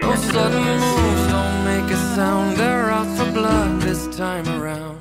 Those 0.00 0.22
sudden 0.30 0.62
moves 0.62 1.26
don't 1.32 1.64
make 1.64 1.90
a 1.90 1.96
sound. 2.14 2.56
They're 2.56 2.90
out 2.90 3.06
for 3.16 3.30
blood 3.32 3.82
this 3.82 4.06
time 4.16 4.46
around. 4.48 4.98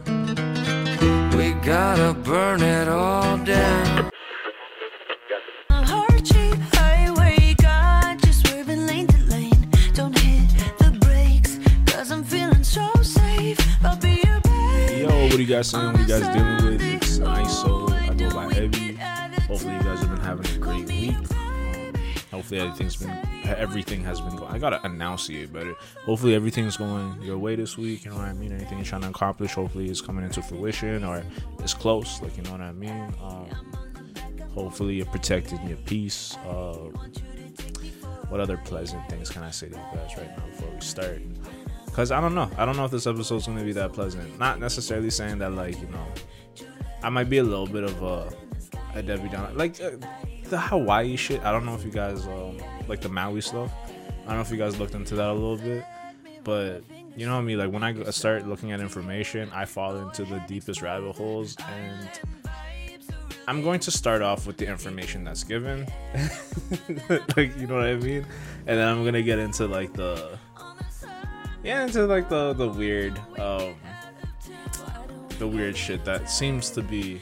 We 1.35 1.53
gotta 1.63 2.13
burn 2.13 2.61
it 2.63 2.87
all 2.87 3.37
down. 3.37 4.09
A 5.69 5.85
hard 5.85 6.25
cheap 6.25 6.57
highway, 6.73 7.53
got 7.61 8.25
you 8.25 8.33
swerving 8.33 8.87
lane 8.87 9.07
to 9.07 9.23
lane. 9.25 9.69
Don't 9.93 10.17
hit 10.17 10.49
the 10.79 10.97
brakes, 10.99 11.59
cause 11.85 12.11
I'm 12.11 12.23
feeling 12.23 12.63
so 12.63 12.91
safe. 13.03 13.59
I'll 13.83 13.97
be 13.97 14.23
your 14.25 14.41
baby. 14.41 15.01
Yo, 15.01 15.09
what 15.25 15.33
are 15.33 15.41
you 15.41 15.45
guys 15.45 15.69
saying? 15.69 15.93
What 15.93 15.95
are 15.95 16.01
you 16.01 16.07
guys 16.07 16.35
dealing 16.35 16.71
with? 16.71 16.81
It's 16.81 17.17
nice 17.19 17.61
soul. 17.61 17.93
I 17.93 18.13
go 18.15 18.31
by 18.31 18.47
Ebby. 18.53 18.97
Hopefully, 19.45 19.75
you 19.75 19.83
guys 19.83 19.99
have 19.99 20.09
been 20.09 20.21
having 20.21 20.55
a 20.55 20.57
great 20.57 20.87
week. 20.87 21.36
Hopefully, 22.37 22.59
everything's 22.59 22.95
been 22.95 23.09
everything 23.45 24.03
has 24.03 24.21
been 24.21 24.35
going. 24.35 24.53
I 24.53 24.59
gotta 24.59 24.85
announce 24.85 25.27
you, 25.27 25.49
but 25.51 25.65
Hopefully, 26.05 26.35
everything's 26.35 26.77
going 26.77 27.19
your 27.23 27.39
way 27.39 27.55
this 27.55 27.79
week. 27.79 28.05
You 28.05 28.11
know 28.11 28.17
what 28.17 28.27
I 28.27 28.33
mean? 28.33 28.51
Anything 28.51 28.77
you're 28.77 28.85
trying 28.85 29.01
to 29.01 29.09
accomplish, 29.09 29.53
hopefully, 29.55 29.89
is 29.89 30.01
coming 30.01 30.23
into 30.23 30.43
fruition 30.43 31.03
or 31.03 31.23
it's 31.57 31.73
close. 31.73 32.21
Like 32.21 32.37
you 32.37 32.43
know 32.43 32.51
what 32.51 32.61
I 32.61 32.73
mean? 32.73 33.11
Um, 33.23 33.49
hopefully, 34.53 34.97
you're 34.97 35.07
protecting 35.07 35.67
your 35.67 35.77
peace. 35.79 36.37
Uh, 36.47 36.91
what 38.29 38.39
other 38.39 38.57
pleasant 38.57 39.09
things 39.09 39.31
can 39.31 39.41
I 39.41 39.49
say 39.49 39.69
to 39.69 39.75
you 39.75 39.81
guys 39.95 40.15
right 40.15 40.29
now 40.37 40.45
before 40.45 40.69
we 40.75 40.81
start? 40.81 41.21
Because 41.87 42.11
I 42.11 42.21
don't 42.21 42.35
know. 42.35 42.51
I 42.55 42.65
don't 42.65 42.77
know 42.77 42.85
if 42.85 42.91
this 42.91 43.07
episode's 43.07 43.47
to 43.47 43.51
be 43.51 43.71
that 43.71 43.93
pleasant. 43.93 44.37
Not 44.37 44.59
necessarily 44.59 45.09
saying 45.09 45.39
that, 45.39 45.53
like, 45.53 45.81
you 45.81 45.87
know, 45.87 46.05
I 47.01 47.09
might 47.09 47.29
be 47.29 47.39
a 47.39 47.43
little 47.43 47.65
bit 47.65 47.83
of 47.83 48.03
a, 48.03 48.31
a 48.93 49.01
Debbie 49.01 49.29
Downer. 49.29 49.51
Like, 49.55 49.81
uh, 49.81 49.91
the 50.49 50.59
Hawaii 50.59 51.15
shit. 51.15 51.43
I 51.43 51.51
don't 51.51 51.65
know 51.65 51.75
if 51.75 51.83
you 51.83 51.91
guys, 51.91 52.25
um, 52.27 52.57
like 52.87 53.01
the 53.01 53.09
Maui 53.09 53.41
stuff. 53.41 53.71
I 54.23 54.27
don't 54.27 54.35
know 54.35 54.41
if 54.41 54.51
you 54.51 54.57
guys 54.57 54.79
looked 54.79 54.95
into 54.95 55.15
that 55.15 55.29
a 55.29 55.33
little 55.33 55.57
bit. 55.57 55.85
But, 56.43 56.83
you 57.15 57.25
know 57.25 57.33
what 57.33 57.41
I 57.41 57.43
mean? 57.43 57.57
Like, 57.57 57.71
when 57.71 57.83
I 57.83 58.09
start 58.11 58.47
looking 58.47 58.71
at 58.71 58.79
information, 58.79 59.49
I 59.53 59.65
fall 59.65 59.97
into 59.97 60.23
the 60.23 60.39
deepest 60.47 60.81
rabbit 60.81 61.15
holes. 61.15 61.55
And 61.67 62.09
I'm 63.47 63.61
going 63.61 63.79
to 63.81 63.91
start 63.91 64.21
off 64.21 64.47
with 64.47 64.57
the 64.57 64.67
information 64.67 65.23
that's 65.23 65.43
given. 65.43 65.87
like, 67.35 67.57
you 67.57 67.67
know 67.67 67.75
what 67.75 67.85
I 67.85 67.95
mean? 67.95 68.25
And 68.65 68.79
then 68.79 68.87
I'm 68.87 69.03
to 69.11 69.23
get 69.23 69.39
into, 69.39 69.67
like, 69.67 69.93
the 69.93 70.37
yeah 71.67 71.83
into 71.83 72.05
like 72.05 72.29
the 72.29 72.53
the 72.53 72.67
weird 72.67 73.19
um 73.39 73.75
the 75.37 75.47
weird 75.47 75.75
shit 75.75 76.03
that 76.05 76.29
seems 76.29 76.69
to 76.69 76.81
be 76.81 77.21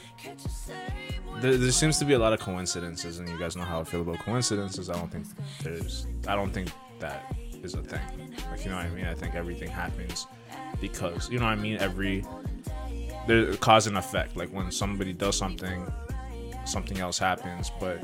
there, 1.40 1.56
there 1.56 1.72
seems 1.72 1.98
to 1.98 2.04
be 2.04 2.14
a 2.14 2.18
lot 2.18 2.32
of 2.32 2.40
coincidences 2.40 3.18
and 3.18 3.28
you 3.28 3.38
guys 3.38 3.56
know 3.56 3.64
how 3.64 3.80
i 3.80 3.84
feel 3.84 4.02
about 4.02 4.18
coincidences. 4.20 4.88
I 4.90 4.94
don't 4.94 5.10
think 5.10 5.26
there's 5.62 6.06
i 6.28 6.34
don't 6.34 6.50
think 6.52 6.70
that 6.98 7.34
is 7.62 7.74
a 7.74 7.82
thing. 7.82 8.00
Like 8.50 8.64
you 8.64 8.70
know 8.70 8.76
what 8.76 8.86
i 8.86 8.90
mean? 8.90 9.06
I 9.06 9.14
think 9.14 9.34
everything 9.34 9.68
happens 9.68 10.26
because 10.80 11.30
you 11.30 11.38
know 11.38 11.46
what 11.46 11.52
i 11.52 11.56
mean? 11.56 11.78
Every 11.78 12.24
there's 13.26 13.56
cause 13.58 13.86
and 13.86 13.98
effect. 13.98 14.36
Like 14.36 14.50
when 14.50 14.70
somebody 14.70 15.12
does 15.12 15.36
something 15.36 15.86
something 16.64 16.98
else 16.98 17.18
happens 17.18 17.70
but 17.78 18.02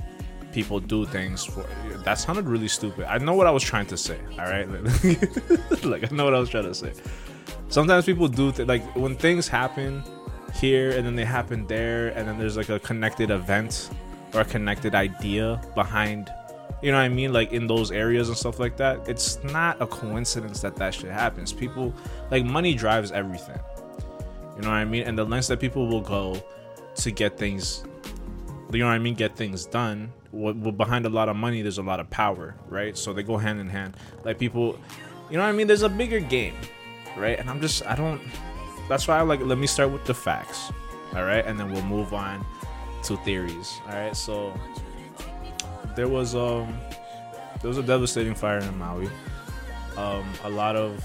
people 0.53 0.79
do 0.79 1.05
things 1.07 1.45
for 1.45 1.65
that 2.05 2.15
sounded 2.15 2.47
really 2.47 2.69
stupid. 2.69 3.07
I 3.07 3.19
know 3.19 3.35
what 3.35 3.47
i 3.47 3.51
was 3.51 3.63
trying 3.63 3.87
to 3.87 3.97
say 3.97 4.19
all 4.39 4.45
right? 4.45 4.69
Like 5.85 6.11
i 6.11 6.15
know 6.15 6.25
what 6.25 6.35
i 6.35 6.39
was 6.39 6.51
trying 6.51 6.65
to 6.65 6.75
say. 6.75 6.93
Sometimes 7.69 8.05
people 8.05 8.29
do 8.29 8.53
th- 8.53 8.69
like 8.69 8.83
when 8.95 9.17
things 9.17 9.49
happen 9.49 10.05
here 10.55 10.91
and 10.91 11.07
then 11.07 11.17
they 11.17 11.25
happen 11.25 11.67
there 11.67 12.09
and 12.09 12.29
then 12.29 12.39
there's 12.39 12.57
like 12.57 12.69
a 12.69 12.79
connected 12.79 13.31
event 13.31 13.91
or 14.35 14.41
a 14.41 14.45
connected 14.45 14.95
idea 14.95 15.61
behind 15.75 16.33
you 16.83 16.91
know 16.91 16.99
what 16.99 17.05
i 17.05 17.09
mean 17.09 17.33
like 17.33 17.53
in 17.53 17.67
those 17.67 17.91
areas 17.91 18.29
and 18.29 18.37
stuff 18.37 18.59
like 18.59 18.77
that 18.77 19.07
it's 19.09 19.43
not 19.45 19.81
a 19.81 19.87
coincidence 19.87 20.61
that 20.61 20.77
that 20.77 20.95
shit 20.95 21.11
happens 21.11 21.53
people 21.53 21.93
like 22.31 22.45
money 22.45 22.75
drives 22.75 23.13
everything 23.13 23.59
you 24.57 24.63
know 24.63 24.69
what 24.69 24.77
i 24.77 24.85
mean 24.85 25.03
and 25.03 25.19
the 25.19 25.25
lengths 25.25 25.49
that 25.49 25.61
people 25.61 25.87
will 25.87 26.01
go 26.01 26.43
to 26.95 27.11
get 27.11 27.39
things 27.39 27.85
you 28.73 28.81
know 28.81 28.87
what 28.87 28.95
I 28.95 28.99
mean, 28.99 29.15
get 29.15 29.37
things 29.37 29.67
done. 29.67 30.13
What, 30.31 30.57
what 30.57 30.77
behind 30.77 31.05
a 31.05 31.11
lot 31.11 31.29
of 31.29 31.37
money, 31.37 31.63
there's 31.63 31.79
a 31.79 31.83
lot 31.83 32.01
of 32.01 32.09
power, 32.11 32.55
right? 32.69 32.97
So 32.97 33.13
they 33.13 33.23
go 33.23 33.37
hand 33.37 33.61
in 33.61 33.69
hand. 33.69 33.97
Like 34.25 34.39
people, 34.39 34.79
you 35.31 35.37
know 35.37 35.43
what 35.43 35.51
I 35.51 35.53
mean? 35.53 35.67
There's 35.67 35.83
a 35.83 35.89
bigger 35.89 36.21
game, 36.21 36.55
right? 37.17 37.39
And 37.39 37.51
I'm 37.51 37.61
just, 37.61 37.85
I 37.87 37.95
don't. 37.95 38.21
That's 38.93 39.09
why 39.09 39.17
I 39.17 39.23
like. 39.23 39.41
Let 39.41 39.57
me 39.57 39.67
start 39.67 39.91
with 39.91 40.05
the 40.05 40.13
facts, 40.13 40.71
all 41.17 41.25
right, 41.25 41.43
and 41.47 41.59
then 41.59 41.73
we'll 41.73 41.83
move 41.87 42.13
on 42.13 42.45
to 43.05 43.17
theories, 43.25 43.81
all 43.89 43.95
right. 43.95 44.15
So 44.15 44.53
there 45.97 46.09
was 46.09 46.35
um, 46.35 46.77
there 47.63 47.69
was 47.69 47.79
a 47.79 47.83
devastating 47.83 48.35
fire 48.35 48.59
in 48.59 48.77
Maui. 48.77 49.09
Um, 49.97 50.31
a 50.45 50.51
lot 50.51 50.77
of 50.77 51.03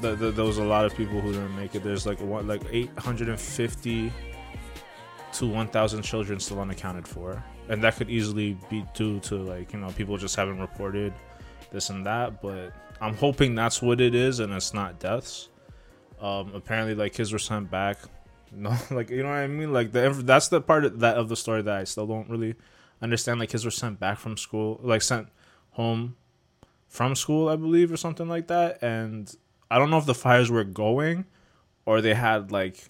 the, 0.00 0.16
the, 0.16 0.30
there 0.30 0.46
was 0.46 0.56
a 0.56 0.64
lot 0.64 0.86
of 0.86 0.96
people 0.96 1.20
who 1.20 1.32
didn't 1.32 1.54
make 1.54 1.74
it. 1.74 1.84
There's 1.84 2.06
like 2.06 2.18
one, 2.22 2.48
like 2.48 2.62
850 2.70 4.10
to 5.34 5.46
1,000 5.46 6.02
children 6.02 6.40
still 6.40 6.60
unaccounted 6.60 7.06
for, 7.06 7.44
and 7.68 7.84
that 7.84 7.96
could 7.96 8.08
easily 8.08 8.56
be 8.70 8.86
due 8.94 9.20
to 9.20 9.34
like 9.34 9.74
you 9.74 9.80
know 9.80 9.90
people 9.90 10.16
just 10.16 10.34
haven't 10.34 10.60
reported 10.60 11.12
this 11.70 11.90
and 11.90 12.06
that. 12.06 12.40
But 12.40 12.72
I'm 13.02 13.16
hoping 13.18 13.54
that's 13.54 13.82
what 13.82 14.00
it 14.00 14.14
is, 14.14 14.40
and 14.40 14.50
it's 14.54 14.72
not 14.72 14.98
deaths. 14.98 15.50
Um, 16.20 16.52
apparently, 16.54 16.94
like 16.94 17.12
kids 17.12 17.32
were 17.32 17.38
sent 17.38 17.70
back. 17.70 17.98
No, 18.50 18.74
like 18.90 19.10
you 19.10 19.22
know 19.22 19.28
what 19.28 19.36
I 19.36 19.46
mean. 19.46 19.74
Like 19.74 19.92
the 19.92 20.08
that's 20.24 20.48
the 20.48 20.62
part 20.62 20.86
of 20.86 21.00
that 21.00 21.18
of 21.18 21.28
the 21.28 21.36
story 21.36 21.60
that 21.60 21.76
I 21.76 21.84
still 21.84 22.06
don't 22.06 22.30
really 22.30 22.54
understand. 23.02 23.40
Like 23.40 23.50
kids 23.50 23.62
were 23.62 23.70
sent 23.70 24.00
back 24.00 24.18
from 24.18 24.38
school, 24.38 24.80
like 24.82 25.02
sent 25.02 25.28
home 25.72 26.16
from 26.86 27.14
school, 27.14 27.50
I 27.50 27.56
believe, 27.56 27.92
or 27.92 27.98
something 27.98 28.26
like 28.26 28.46
that. 28.46 28.82
And 28.82 29.30
I 29.70 29.78
don't 29.78 29.90
know 29.90 29.98
if 29.98 30.06
the 30.06 30.14
fires 30.14 30.50
were 30.50 30.64
going, 30.64 31.26
or 31.84 32.00
they 32.00 32.14
had 32.14 32.50
like 32.50 32.88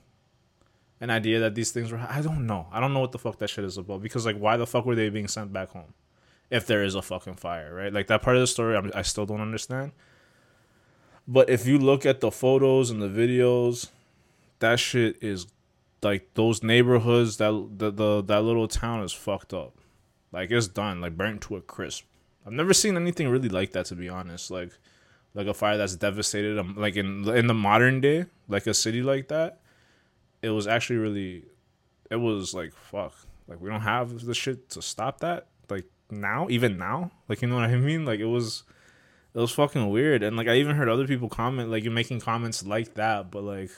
an 1.01 1.11
idea 1.11 1.41
that 1.41 1.57
these 1.57 1.73
things 1.73 1.91
were. 1.91 1.99
I 1.99 2.21
don't 2.21 2.47
know. 2.47 2.69
I 2.71 2.79
don't 2.79 2.95
know 2.95 3.01
what 3.01 3.11
the 3.11 3.19
fuck 3.19 3.39
that 3.39 3.51
shit 3.51 3.65
is 3.65 3.77
about. 3.79 4.01
Because 4.01 4.27
like, 4.27 4.39
why 4.39 4.57
the 4.57 4.67
fuck 4.67 4.87
were 4.87 4.95
they 4.95 5.11
being 5.11 5.27
sent 5.27 5.53
back 5.53 5.71
home 5.71 5.93
if 6.51 6.67
there 6.67 6.83
is 6.83 6.95
a 6.95 7.03
fucking 7.03 7.35
fire, 7.35 7.75
right? 7.75 7.93
Like 7.93 8.07
that 8.07 8.23
part 8.23 8.37
of 8.37 8.41
the 8.41 8.47
story, 8.47 8.77
I'm, 8.77 8.91
I 8.95 9.03
still 9.03 9.27
don't 9.27 9.41
understand. 9.41 9.93
But 11.29 11.51
if 11.51 11.67
you 11.67 11.79
look 11.79 12.05
at 12.07 12.21
the 12.21 12.31
photos 12.31 12.91
and 12.91 13.01
the 13.01 13.09
videos, 13.09 13.91
that 14.59 14.81
shit 14.81 15.23
is 15.23 15.47
like 16.03 16.35
those 16.35 16.63
neighborhoods 16.63 17.37
that 17.37 17.51
the, 17.77 17.91
the 17.91 18.23
that 18.23 18.43
little 18.43 18.67
town 18.67 19.05
is 19.05 19.13
fucked 19.13 19.53
up. 19.53 19.75
Like 20.33 20.51
it's 20.51 20.67
done, 20.67 21.01
like 21.01 21.17
burnt 21.17 21.43
to 21.43 21.57
a 21.57 21.61
crisp. 21.61 22.05
I've 22.47 22.53
never 22.53 22.73
seen 22.73 22.97
anything 22.97 23.29
really 23.29 23.51
like 23.51 23.73
that 23.73 23.87
to 23.87 23.95
be 23.95 24.09
honest. 24.09 24.51
Like 24.51 24.73
like 25.35 25.47
a 25.47 25.55
fire 25.55 25.77
that's 25.77 25.97
devastated 25.97 26.59
um, 26.59 26.75
like 26.77 26.97
in 26.97 27.29
in 27.29 27.47
the 27.47 27.55
modern 27.55 28.01
day, 28.01 28.25
like 28.49 28.67
a 28.67 28.75
city 28.75 29.03
like 29.03 29.29
that 29.29 29.61
it 30.43 30.51
was 30.51 30.67
actually 30.67 30.97
really 30.97 31.45
it 32.11 32.17
was 32.17 32.55
like 32.55 32.73
fuck 32.73 33.15
like 33.47 33.61
we 33.61 33.69
don't 33.69 33.81
have 33.81 34.25
the 34.25 34.35
shit 34.35 34.69
to 34.71 34.81
stop 34.81 35.21
that 35.21 35.47
like 35.69 35.85
now 36.11 36.47
even 36.51 36.79
now 36.79 37.11
like 37.29 37.43
you 37.43 37.49
know 37.49 37.57
what 37.57 37.65
i 37.65 37.77
mean 37.77 38.05
like 38.05 38.21
it 38.21 38.27
was 38.27 38.63
it 39.39 39.43
was 39.43 39.53
fucking 39.53 39.89
weird. 39.89 40.25
And 40.25 40.37
like 40.37 40.49
i 40.49 40.57
even 40.57 40.75
heard 40.75 40.89
other 40.89 41.07
people 41.07 41.29
comment 41.29 41.71
like 41.71 41.85
you're 41.85 41.93
making 41.93 42.19
comments 42.19 42.67
like 42.67 42.95
that 42.95 43.31
but 43.31 43.45
like 43.45 43.71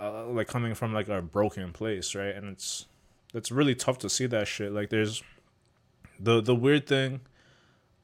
uh, 0.00 0.26
like 0.26 0.46
coming 0.46 0.74
from 0.74 0.92
like 0.94 1.08
a 1.08 1.20
broken 1.20 1.72
place 1.72 2.14
right? 2.14 2.34
And 2.34 2.50
it's 2.50 2.86
it's 3.34 3.50
really 3.50 3.74
tough 3.74 3.98
to 3.98 4.08
see 4.08 4.26
that 4.26 4.46
shit. 4.46 4.70
Like 4.70 4.90
there's 4.90 5.24
the 6.20 6.40
the 6.40 6.54
weird 6.54 6.86
thing 6.86 7.22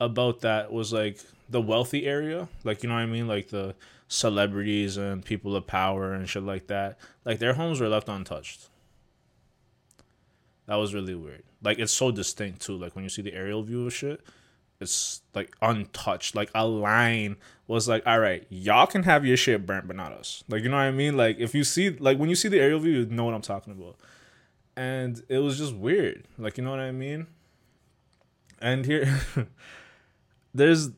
about 0.00 0.41
that 0.41 0.72
was 0.72 0.93
like 0.93 1.21
the 1.49 1.60
wealthy 1.60 2.05
area. 2.05 2.49
Like 2.65 2.83
you 2.83 2.89
know 2.89 2.97
what 2.97 3.03
i 3.03 3.06
mean? 3.06 3.28
Like 3.28 3.50
the 3.50 3.77
celebrities 4.09 4.97
and 4.97 5.25
people 5.25 5.55
of 5.55 5.69
power 5.69 6.15
and 6.15 6.28
shit 6.28 6.43
like 6.43 6.66
that. 6.66 6.99
Like 7.25 7.39
their 7.39 7.55
homes 7.55 7.81
were 7.81 7.89
left 7.89 8.09
untouched. 8.09 8.69
That 10.66 10.77
was 10.77 10.94
really 10.94 11.15
weird. 11.15 11.44
Like 11.62 11.78
it's 11.78 11.93
so 11.93 12.10
distinct 12.10 12.62
too. 12.62 12.77
Like 12.77 12.97
when 12.97 13.05
you 13.05 13.10
see 13.10 13.22
the 13.22 13.34
aerial 13.34 13.62
view 13.62 13.87
of 13.87 13.94
shit 13.94 14.21
it's 14.81 15.23
like 15.35 15.55
untouched. 15.63 16.35
Like 16.35 16.51
a 16.54 16.66
line 16.66 17.37
was 17.66 17.89
like 17.89 18.03
all 18.07 18.19
right 18.19 18.47
y'all 18.49 18.87
can 18.87 19.04
have 19.04 19.25
your 19.25 19.37
shit 19.37 19.66
burnt 19.66 19.87
but 19.87 19.97
not 19.97 20.13
us. 20.13 20.43
Like 20.49 20.63
you 20.63 20.69
know 20.69 20.77
what 20.77 20.83
i 20.83 20.91
mean? 20.91 21.16
Like 21.16 21.39
if 21.39 21.54
you 21.54 21.65
see 21.65 21.91
like 21.91 22.19
when 22.19 22.28
you 22.28 22.34
see 22.34 22.49
the 22.49 22.60
aerial 22.60 22.81
view 22.81 23.01
you 23.01 23.07
know 23.07 23.25
what 23.25 23.34
i'm 23.34 23.43
talking 23.43 23.72
about. 23.72 23.97
And 24.77 25.22
it 25.28 25.39
was 25.39 25.59
just 25.59 25.75
weird. 25.75 26.25
Like 26.39 26.59
you 26.59 26.65
know 26.65 26.71
what 26.71 26.81
i 26.81 26.93
mean? 26.93 27.27
And 28.60 28.84
here 28.84 29.21
there's 30.54 30.91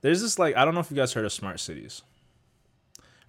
there's 0.00 0.22
this 0.22 0.38
like 0.38 0.56
I 0.56 0.64
don't 0.64 0.74
know 0.74 0.80
if 0.80 0.90
you 0.90 0.96
guys 0.96 1.12
heard 1.12 1.24
of 1.24 1.32
smart 1.32 1.60
cities. 1.60 2.02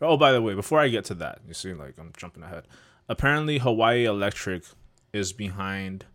Oh, 0.01 0.15
by 0.15 0.31
the 0.31 0.41
way, 0.41 0.53
before 0.53 0.79
I 0.79 0.87
get 0.87 1.03
to 1.05 1.13
that, 1.15 1.39
you 1.47 1.53
see, 1.53 1.73
like 1.73 1.95
I'm 1.99 2.13
jumping 2.15 2.43
ahead. 2.43 2.63
Apparently, 3.09 3.57
Hawaii 3.57 4.05
Electric 4.05 4.63
is 5.11 5.33
behind, 5.33 6.05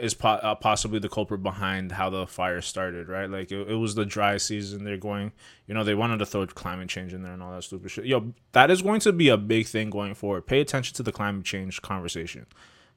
is 0.00 0.14
po- 0.14 0.28
uh, 0.28 0.54
possibly 0.54 0.98
the 0.98 1.08
culprit 1.08 1.42
behind 1.42 1.92
how 1.92 2.08
the 2.10 2.26
fire 2.26 2.60
started. 2.60 3.08
Right, 3.08 3.28
like 3.28 3.50
it, 3.50 3.68
it 3.68 3.74
was 3.74 3.94
the 3.94 4.04
dry 4.04 4.36
season. 4.36 4.84
They're 4.84 4.96
going, 4.96 5.32
you 5.66 5.74
know, 5.74 5.84
they 5.84 5.94
wanted 5.94 6.18
to 6.18 6.26
throw 6.26 6.46
climate 6.46 6.88
change 6.88 7.12
in 7.12 7.22
there 7.22 7.32
and 7.32 7.42
all 7.42 7.52
that 7.52 7.64
stupid 7.64 7.90
shit. 7.90 8.06
Yo, 8.06 8.32
that 8.52 8.70
is 8.70 8.82
going 8.82 9.00
to 9.00 9.12
be 9.12 9.28
a 9.28 9.36
big 9.36 9.66
thing 9.66 9.90
going 9.90 10.14
forward. 10.14 10.46
Pay 10.46 10.60
attention 10.60 10.94
to 10.96 11.02
the 11.02 11.12
climate 11.12 11.44
change 11.44 11.82
conversation, 11.82 12.46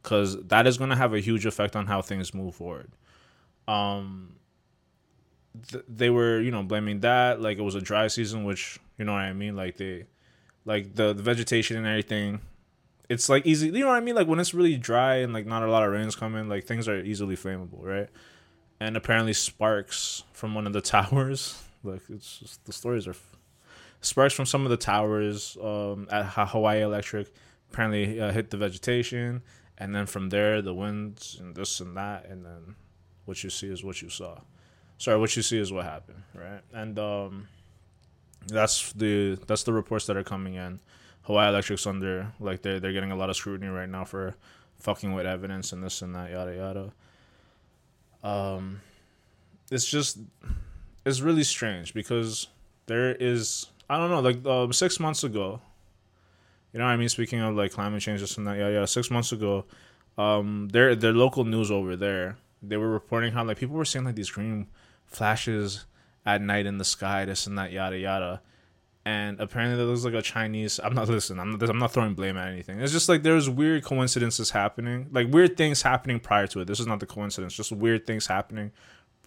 because 0.01 0.41
that 0.45 0.67
is 0.67 0.77
going 0.77 0.89
to 0.91 0.95
have 0.95 1.13
a 1.13 1.19
huge 1.19 1.45
effect 1.45 1.75
on 1.75 1.87
how 1.87 2.01
things 2.01 2.33
move 2.33 2.55
forward 2.55 2.91
um 3.67 4.35
th- 5.69 5.83
they 5.87 6.09
were 6.09 6.39
you 6.39 6.51
know 6.51 6.63
blaming 6.63 6.99
that 6.99 7.41
like 7.41 7.57
it 7.57 7.61
was 7.61 7.75
a 7.75 7.81
dry 7.81 8.07
season 8.07 8.43
which 8.43 8.79
you 8.97 9.05
know 9.05 9.13
what 9.13 9.21
i 9.21 9.33
mean 9.33 9.55
like 9.55 9.77
they 9.77 10.05
like 10.65 10.95
the, 10.95 11.13
the 11.13 11.23
vegetation 11.23 11.77
and 11.77 11.87
everything 11.87 12.39
it's 13.09 13.29
like 13.29 13.45
easy 13.45 13.67
you 13.67 13.79
know 13.79 13.87
what 13.87 13.95
i 13.95 13.99
mean? 13.99 14.15
Like 14.15 14.27
when 14.27 14.39
it's 14.39 14.53
really 14.53 14.77
dry 14.77 15.15
and 15.17 15.33
like 15.33 15.45
not 15.45 15.63
a 15.63 15.69
lot 15.69 15.83
of 15.83 15.91
rains 15.91 16.15
coming 16.15 16.49
like 16.49 16.65
things 16.65 16.87
are 16.87 16.99
easily 16.99 17.35
flammable 17.35 17.83
right? 17.83 18.09
And 18.79 18.97
apparently 18.97 19.33
sparks 19.33 20.23
from 20.33 20.53
one 20.53 20.67
of 20.67 20.73
the 20.73 20.81
towers 20.95 21.61
like 21.83 22.01
it's 22.09 22.39
just 22.39 22.65
the 22.65 22.73
stories 22.73 23.07
are 23.07 23.15
sparks 24.01 24.33
from 24.33 24.45
some 24.45 24.63
of 24.65 24.69
the 24.69 24.77
towers 24.77 25.57
um 25.61 26.07
at 26.11 26.25
Ha- 26.25 26.47
hawaii 26.47 26.81
electric 26.81 27.31
apparently 27.71 28.19
uh, 28.19 28.31
hit 28.31 28.49
the 28.51 28.57
vegetation. 28.57 29.41
And 29.77 29.93
then 29.93 30.05
from 30.05 30.29
there 30.29 30.61
the 30.61 30.73
winds 30.73 31.37
and 31.39 31.55
this 31.55 31.79
and 31.79 31.95
that 31.97 32.25
and 32.27 32.45
then 32.45 32.75
what 33.25 33.43
you 33.43 33.49
see 33.49 33.67
is 33.67 33.83
what 33.83 34.01
you 34.01 34.09
saw. 34.09 34.39
Sorry 34.97 35.19
what 35.19 35.35
you 35.35 35.41
see 35.41 35.57
is 35.59 35.71
what 35.71 35.85
happened 35.85 36.23
right? 36.33 36.61
And 36.73 36.97
um 36.99 37.47
that's 38.47 38.93
the 38.93 39.37
that's 39.47 39.63
the 39.63 39.73
reports 39.73 40.05
that 40.05 40.15
are 40.17 40.23
coming 40.23 40.53
in 40.55 40.79
hawaii 41.25 41.49
electric's 41.49 41.85
under 41.85 42.31
like 42.39 42.61
they're, 42.61 42.79
they're 42.79 42.93
getting 42.93 43.11
a 43.11 43.15
lot 43.15 43.29
of 43.29 43.35
scrutiny 43.35 43.69
right 43.69 43.89
now 43.89 44.03
for 44.03 44.35
fucking 44.79 45.13
with 45.13 45.25
evidence 45.25 45.71
and 45.71 45.83
this 45.83 46.01
and 46.01 46.15
that 46.15 46.31
yada 46.31 46.55
yada. 46.55 46.93
Um 48.23 48.81
it's 49.71 49.85
just 49.85 50.19
it's 51.05 51.21
really 51.21 51.43
strange 51.43 51.93
because 51.93 52.47
there 52.85 53.15
is 53.15 53.67
i 53.89 53.97
don't 53.97 54.09
know 54.09 54.19
like 54.19 54.45
um, 54.45 54.71
six 54.73 54.99
months 54.99 55.23
ago 55.23 55.59
you 56.73 56.79
know 56.79 56.85
what 56.85 56.91
i 56.91 56.97
mean? 56.97 57.09
Speaking 57.09 57.39
of 57.39 57.55
like 57.55 57.71
climate 57.71 58.01
change 58.01 58.21
this 58.21 58.37
and 58.37 58.45
that 58.47 58.57
yada 58.57 58.73
yada 58.73 58.87
six 58.87 59.09
months 59.09 59.31
ago 59.31 59.65
um 60.17 60.69
their 60.71 60.95
their 60.95 61.13
local 61.13 61.43
news 61.43 61.71
over 61.71 61.95
there 61.95 62.37
they 62.61 62.77
were 62.77 62.89
reporting 62.89 63.33
how 63.33 63.43
like 63.43 63.57
people 63.57 63.75
were 63.75 63.85
seeing 63.85 64.05
like 64.05 64.15
these 64.15 64.29
green 64.29 64.67
flashes 65.05 65.85
at 66.25 66.41
night 66.41 66.65
in 66.65 66.77
the 66.77 66.85
sky 66.85 67.25
this 67.25 67.47
and 67.47 67.57
that 67.57 67.71
yada 67.71 67.97
yada 67.97 68.41
and 69.05 69.39
apparently 69.39 69.77
there 69.77 69.85
was 69.85 70.03
like 70.03 70.15
a 70.15 70.21
chinese 70.21 70.79
i'm 70.83 70.93
not 70.93 71.07
listening 71.07 71.39
i'm 71.39 71.51
not 71.51 71.69
i'm 71.69 71.77
not 71.77 71.93
throwing 71.93 72.13
blame 72.15 72.35
at 72.37 72.47
anything 72.47 72.79
it's 72.79 72.91
just 72.91 73.07
like 73.07 73.21
there's 73.23 73.49
weird 73.49 73.83
coincidences 73.83 74.49
happening 74.49 75.07
like 75.11 75.31
weird 75.31 75.55
things 75.55 75.83
happening 75.83 76.19
prior 76.19 76.47
to 76.47 76.59
it 76.59 76.65
this 76.65 76.79
is 76.79 76.87
not 76.87 76.99
the 76.99 77.05
coincidence 77.05 77.53
just 77.53 77.71
weird 77.71 78.05
things 78.05 78.27
happening 78.27 78.71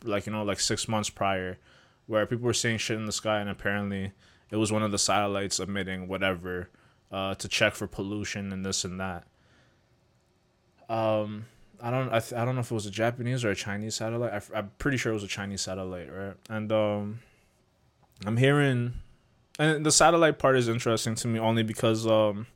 like 0.04 0.26
you 0.26 0.32
know 0.32 0.42
like 0.42 0.60
six 0.60 0.88
months 0.88 1.08
prior 1.08 1.58
where 2.06 2.26
people 2.26 2.44
were 2.44 2.52
seeing 2.54 2.78
shit 2.78 2.96
in 2.96 3.06
the 3.06 3.12
sky 3.12 3.38
and 3.40 3.48
apparently 3.48 4.12
it 4.50 4.56
was 4.56 4.72
one 4.72 4.82
of 4.82 4.90
the 4.90 4.98
satellites 4.98 5.60
emitting 5.60 6.08
whatever 6.08 6.68
uh, 7.10 7.34
to 7.34 7.48
check 7.48 7.74
for 7.74 7.86
pollution 7.86 8.52
and 8.52 8.64
this 8.66 8.84
and 8.84 9.00
that 9.00 9.24
um 10.88 11.44
I 11.80 11.90
don't 11.90 12.08
I, 12.08 12.18
th- 12.18 12.32
I 12.32 12.44
don't 12.44 12.56
know 12.56 12.60
if 12.62 12.70
it 12.70 12.74
was 12.74 12.86
a 12.86 12.90
Japanese 12.90 13.44
or 13.44 13.50
a 13.50 13.54
Chinese 13.54 13.94
satellite. 13.94 14.32
I 14.32 14.58
I'm 14.58 14.72
pretty 14.78 14.96
sure 14.96 15.12
it 15.12 15.14
was 15.14 15.22
a 15.22 15.28
Chinese 15.28 15.60
satellite, 15.60 16.12
right? 16.12 16.34
And 16.50 16.72
um 16.72 17.20
I'm 18.26 18.36
hearing 18.36 18.94
and 19.58 19.84
the 19.84 19.92
satellite 19.92 20.38
part 20.38 20.56
is 20.56 20.68
interesting 20.68 21.14
to 21.16 21.28
me 21.28 21.38
only 21.38 21.62
because 21.62 22.06
um 22.06 22.46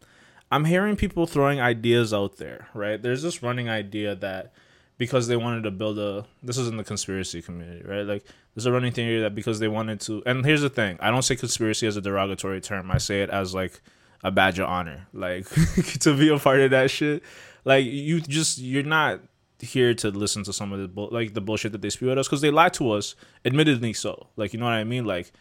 I'm 0.50 0.66
hearing 0.66 0.96
people 0.96 1.26
throwing 1.26 1.60
ideas 1.60 2.12
out 2.12 2.36
there, 2.36 2.68
right? 2.74 3.00
There's 3.00 3.22
this 3.22 3.42
running 3.42 3.70
idea 3.70 4.14
that 4.16 4.52
because 4.98 5.26
they 5.26 5.36
wanted 5.36 5.62
to 5.62 5.70
build 5.70 5.98
a 5.98 6.26
this 6.42 6.58
is 6.58 6.68
in 6.68 6.76
the 6.76 6.84
conspiracy 6.84 7.42
community, 7.42 7.82
right? 7.86 8.02
Like 8.02 8.24
there's 8.54 8.66
a 8.66 8.72
running 8.72 8.92
theory 8.92 9.20
that 9.22 9.34
because 9.34 9.58
they 9.58 9.68
wanted 9.68 10.00
to 10.02 10.22
and 10.26 10.44
here's 10.44 10.60
the 10.60 10.70
thing, 10.70 10.98
I 11.00 11.10
don't 11.10 11.22
say 11.22 11.36
conspiracy 11.36 11.86
as 11.86 11.96
a 11.96 12.00
derogatory 12.00 12.60
term. 12.60 12.90
I 12.90 12.98
say 12.98 13.22
it 13.22 13.30
as 13.30 13.54
like 13.54 13.80
a 14.22 14.30
badge 14.30 14.58
of 14.58 14.68
honor. 14.68 15.08
Like 15.12 15.48
to 16.00 16.16
be 16.16 16.28
a 16.28 16.38
part 16.38 16.60
of 16.60 16.70
that 16.70 16.90
shit. 16.90 17.22
Like 17.64 17.86
you 17.86 18.20
just 18.20 18.58
you're 18.58 18.82
not 18.82 19.20
here 19.58 19.94
to 19.94 20.10
listen 20.10 20.42
to 20.44 20.52
some 20.52 20.72
of 20.72 20.80
the 20.80 20.88
bull, 20.88 21.08
like 21.10 21.34
the 21.34 21.40
bullshit 21.40 21.72
that 21.72 21.80
they 21.80 21.90
spew 21.90 22.10
at 22.10 22.18
us 22.18 22.28
because 22.28 22.40
they 22.40 22.50
lie 22.50 22.68
to 22.70 22.90
us, 22.92 23.14
admittedly 23.44 23.92
so. 23.92 24.26
Like 24.36 24.52
you 24.52 24.58
know 24.58 24.66
what 24.66 24.72
I 24.72 24.84
mean? 24.84 25.04
Like 25.04 25.32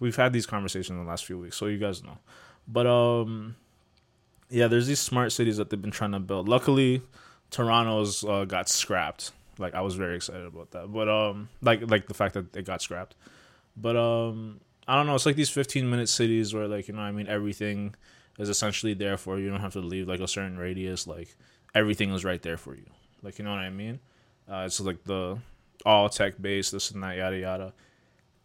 we've 0.00 0.16
had 0.16 0.32
these 0.32 0.46
conversations 0.46 0.90
in 0.90 0.98
the 0.98 1.08
last 1.08 1.24
few 1.24 1.38
weeks, 1.38 1.56
so 1.56 1.66
you 1.66 1.78
guys 1.78 2.02
know. 2.02 2.18
But 2.68 2.86
um, 2.86 3.56
yeah, 4.50 4.68
there's 4.68 4.86
these 4.86 5.00
smart 5.00 5.32
cities 5.32 5.56
that 5.56 5.70
they've 5.70 5.80
been 5.80 5.90
trying 5.90 6.12
to 6.12 6.20
build. 6.20 6.48
Luckily, 6.48 7.02
Toronto's 7.50 8.24
uh, 8.24 8.44
got 8.44 8.68
scrapped. 8.68 9.32
Like 9.58 9.74
I 9.74 9.80
was 9.80 9.94
very 9.94 10.16
excited 10.16 10.46
about 10.46 10.72
that. 10.72 10.92
But 10.92 11.08
um, 11.08 11.48
like 11.62 11.88
like 11.90 12.08
the 12.08 12.14
fact 12.14 12.34
that 12.34 12.54
it 12.56 12.64
got 12.64 12.82
scrapped. 12.82 13.14
But 13.76 13.96
um, 13.96 14.60
I 14.86 14.96
don't 14.96 15.06
know. 15.06 15.14
It's 15.14 15.26
like 15.26 15.36
these 15.36 15.50
15 15.50 15.88
minute 15.88 16.08
cities 16.08 16.54
where 16.54 16.68
like 16.68 16.88
you 16.88 16.94
know 16.94 17.00
I 17.00 17.12
mean 17.12 17.26
everything 17.28 17.94
is 18.38 18.48
essentially 18.48 18.94
there 18.94 19.16
for 19.16 19.38
you. 19.38 19.44
You 19.44 19.50
don't 19.50 19.60
have 19.60 19.72
to 19.72 19.80
leave 19.80 20.08
like 20.08 20.20
a 20.20 20.28
certain 20.28 20.58
radius. 20.58 21.06
Like 21.06 21.34
everything 21.74 22.10
is 22.12 22.24
right 22.24 22.42
there 22.42 22.56
for 22.56 22.74
you. 22.74 22.86
Like 23.22 23.38
you 23.38 23.44
know 23.44 23.50
what 23.50 23.60
I 23.60 23.70
mean? 23.70 24.00
Uh, 24.50 24.64
it's 24.66 24.80
like 24.80 25.04
the 25.04 25.38
all 25.84 26.08
tech 26.08 26.40
based, 26.40 26.72
this 26.72 26.90
and 26.90 27.02
that, 27.02 27.16
yada 27.16 27.38
yada. 27.38 27.72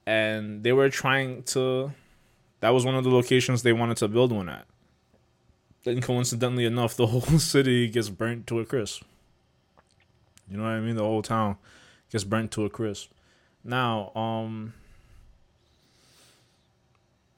And 0.06 0.64
they 0.64 0.72
were 0.74 0.90
trying 0.90 1.44
to. 1.44 1.92
That 2.60 2.70
was 2.70 2.86
one 2.86 2.96
of 2.96 3.04
the 3.04 3.10
locations 3.10 3.64
they 3.64 3.74
wanted 3.74 3.98
to 3.98 4.08
build 4.08 4.32
one 4.32 4.50
at. 4.50 4.66
Then 5.84 6.02
coincidentally 6.02 6.66
enough, 6.66 6.96
the 6.96 7.08
whole 7.08 7.40
city 7.40 7.88
gets 7.88 8.10
burnt 8.10 8.48
to 8.48 8.60
a 8.60 8.66
crisp. 8.66 9.04
You 10.50 10.58
know 10.58 10.64
what 10.64 10.72
I 10.72 10.80
mean? 10.80 10.96
The 10.96 11.04
whole 11.04 11.22
town 11.22 11.58
gets 12.12 12.24
burnt 12.24 12.52
to 12.52 12.66
a 12.66 12.70
crisp. 12.70 13.10
Now, 13.64 14.12
um, 14.16 14.74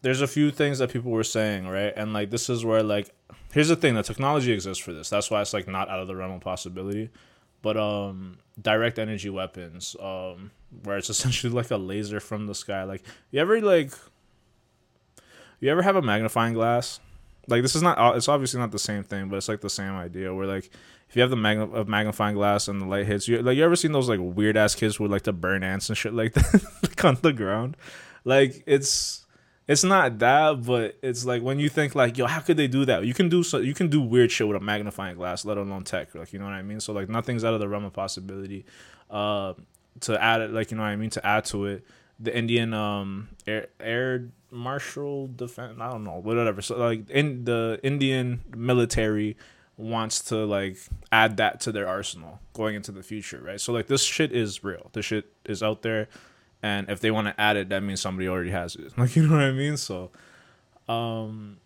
there's 0.01 0.21
a 0.21 0.27
few 0.27 0.51
things 0.51 0.79
that 0.79 0.91
people 0.91 1.11
were 1.11 1.23
saying, 1.23 1.67
right? 1.67 1.93
And 1.95 2.13
like 2.13 2.29
this 2.29 2.49
is 2.49 2.63
where 2.65 2.83
like 2.83 3.09
here's 3.51 3.69
the 3.69 3.75
thing, 3.75 3.95
the 3.95 4.03
technology 4.03 4.51
exists 4.51 4.83
for 4.83 4.93
this. 4.93 5.09
That's 5.09 5.31
why 5.31 5.41
it's 5.41 5.53
like 5.53 5.67
not 5.67 5.89
out 5.89 5.99
of 5.99 6.07
the 6.07 6.15
realm 6.15 6.33
of 6.33 6.41
possibility. 6.41 7.09
But 7.61 7.77
um 7.77 8.37
direct 8.61 8.99
energy 8.99 9.29
weapons, 9.29 9.95
um, 10.01 10.51
where 10.83 10.97
it's 10.97 11.09
essentially 11.15 11.53
like 11.53 11.71
a 11.71 11.77
laser 11.77 12.19
from 12.19 12.47
the 12.47 12.55
sky. 12.55 12.83
Like 12.83 13.03
you 13.31 13.39
ever 13.39 13.61
like 13.61 13.91
you 15.59 15.69
ever 15.69 15.81
have 15.81 15.95
a 15.95 16.01
magnifying 16.01 16.53
glass? 16.53 16.99
Like 17.47 17.61
this 17.61 17.75
is 17.75 17.81
not 17.81 18.17
it's 18.17 18.27
obviously 18.27 18.59
not 18.59 18.71
the 18.71 18.79
same 18.79 19.03
thing, 19.03 19.29
but 19.29 19.37
it's 19.37 19.49
like 19.49 19.61
the 19.61 19.69
same 19.69 19.93
idea 19.93 20.33
where 20.33 20.47
like 20.47 20.69
if 21.09 21.15
you 21.15 21.21
have 21.21 21.29
the 21.29 21.35
magn- 21.35 21.73
of 21.73 21.87
magnifying 21.87 22.35
glass 22.35 22.67
and 22.67 22.81
the 22.81 22.85
light 22.85 23.05
hits 23.05 23.27
you 23.27 23.41
like 23.41 23.57
you 23.57 23.63
ever 23.63 23.75
seen 23.75 23.91
those 23.91 24.09
like 24.09 24.19
weird 24.21 24.57
ass 24.57 24.75
kids 24.75 24.95
who 24.95 25.07
like 25.07 25.23
to 25.23 25.33
burn 25.33 25.63
ants 25.63 25.89
and 25.89 25.97
shit 25.97 26.13
like 26.13 26.33
that 26.33 26.63
like 26.81 27.05
on 27.05 27.17
the 27.21 27.33
ground? 27.33 27.77
Like 28.23 28.63
it's 28.65 29.23
it's 29.67 29.83
not 29.83 30.19
that, 30.19 30.63
but 30.65 30.97
it's 31.01 31.25
like 31.25 31.41
when 31.41 31.57
you 31.57 31.69
think 31.69 31.95
like, 31.95 32.17
yo, 32.17 32.25
how 32.25 32.41
could 32.41 32.57
they 32.57 32.67
do 32.67 32.83
that? 32.85 33.05
You 33.05 33.13
can 33.13 33.29
do 33.29 33.43
so. 33.43 33.59
You 33.59 33.73
can 33.73 33.87
do 33.87 34.01
weird 34.01 34.31
shit 34.31 34.47
with 34.47 34.57
a 34.57 34.59
magnifying 34.59 35.15
glass, 35.15 35.45
let 35.45 35.57
alone 35.57 35.83
tech. 35.83 36.13
Like 36.13 36.33
you 36.33 36.39
know 36.39 36.45
what 36.45 36.53
I 36.53 36.61
mean. 36.61 36.79
So 36.79 36.91
like 36.91 37.07
nothing's 37.09 37.45
out 37.45 37.53
of 37.53 37.61
the 37.61 37.69
realm 37.69 37.85
of 37.85 37.93
possibility. 37.93 38.65
Uh, 39.09 39.53
to 40.01 40.21
add 40.21 40.41
it, 40.41 40.51
like 40.51 40.71
you 40.71 40.77
know 40.77 40.83
what 40.83 40.89
I 40.89 40.95
mean. 40.95 41.09
To 41.11 41.25
add 41.25 41.45
to 41.45 41.65
it, 41.65 41.85
the 42.19 42.35
Indian 42.35 42.73
um 42.73 43.29
air 43.47 43.67
air 43.79 44.29
marshal 44.51 45.27
defense. 45.27 45.77
I 45.79 45.89
don't 45.89 46.03
know 46.03 46.19
whatever. 46.19 46.61
So 46.61 46.77
like 46.77 47.09
in 47.09 47.45
the 47.45 47.79
Indian 47.83 48.41
military 48.55 49.37
wants 49.75 50.21
to 50.25 50.45
like 50.45 50.77
add 51.11 51.37
that 51.37 51.59
to 51.61 51.71
their 51.71 51.87
arsenal 51.87 52.39
going 52.53 52.75
into 52.75 52.91
the 52.91 53.03
future, 53.03 53.41
right? 53.43 53.59
So 53.59 53.73
like 53.73 53.87
this 53.87 54.03
shit 54.03 54.31
is 54.31 54.63
real. 54.63 54.89
This 54.93 55.05
shit 55.05 55.31
is 55.45 55.63
out 55.63 55.81
there 55.81 56.07
and 56.63 56.89
if 56.89 57.01
they 57.01 57.11
want 57.11 57.27
to 57.27 57.39
add 57.39 57.57
it 57.57 57.69
that 57.69 57.83
means 57.83 58.01
somebody 58.01 58.27
already 58.27 58.49
has 58.49 58.75
it 58.75 58.91
like 58.97 59.15
you 59.15 59.27
know 59.27 59.35
what 59.35 59.43
i 59.43 59.51
mean 59.51 59.77
so 59.77 60.09
um 60.87 61.57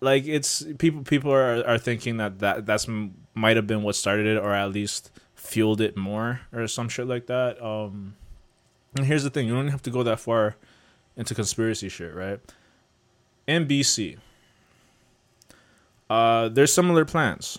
like 0.00 0.26
it's 0.26 0.64
people 0.78 1.02
people 1.02 1.32
are 1.32 1.64
are 1.64 1.78
thinking 1.78 2.18
that 2.18 2.40
that 2.40 2.66
that's 2.66 2.86
might 3.34 3.56
have 3.56 3.66
been 3.66 3.82
what 3.82 3.94
started 3.94 4.26
it 4.26 4.38
or 4.38 4.52
at 4.52 4.70
least 4.70 5.10
fueled 5.42 5.80
it 5.80 5.96
more 5.96 6.40
or 6.52 6.68
some 6.68 6.88
shit 6.88 7.06
like 7.06 7.26
that. 7.26 7.60
Um 7.62 8.14
and 8.96 9.06
here's 9.06 9.24
the 9.24 9.30
thing 9.30 9.48
you 9.48 9.54
don't 9.54 9.68
have 9.68 9.82
to 9.82 9.90
go 9.90 10.02
that 10.04 10.20
far 10.20 10.56
into 11.16 11.34
conspiracy 11.34 11.88
shit 11.88 12.14
right? 12.14 12.38
NBC. 13.48 14.18
uh 16.08 16.48
there's 16.48 16.72
similar 16.72 17.04
plans. 17.04 17.58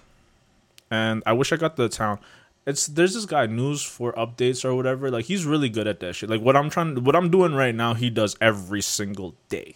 And 0.90 1.24
i 1.26 1.34
wish 1.34 1.52
i 1.52 1.58
got 1.58 1.76
the 1.76 1.90
town. 1.90 2.20
It's 2.66 2.88
there's 2.88 3.14
this 3.16 3.26
guy 3.26 3.48
news 3.48 3.84
for 3.84 4.14
updates 4.14 4.64
or 4.64 4.74
whatever 4.76 5.12
like 5.12 5.26
he's 5.26 5.46
really 5.46 5.68
good 5.68 5.86
at 5.88 6.00
that 6.00 6.14
shit. 6.16 6.30
Like 6.30 6.42
what 6.42 6.56
i'm 6.56 6.70
trying 6.70 7.04
what 7.04 7.18
i'm 7.18 7.30
doing 7.30 7.54
right 7.54 7.76
now 7.76 7.94
he 7.96 8.10
does 8.10 8.38
every 8.40 8.82
single 8.82 9.36
day. 9.50 9.76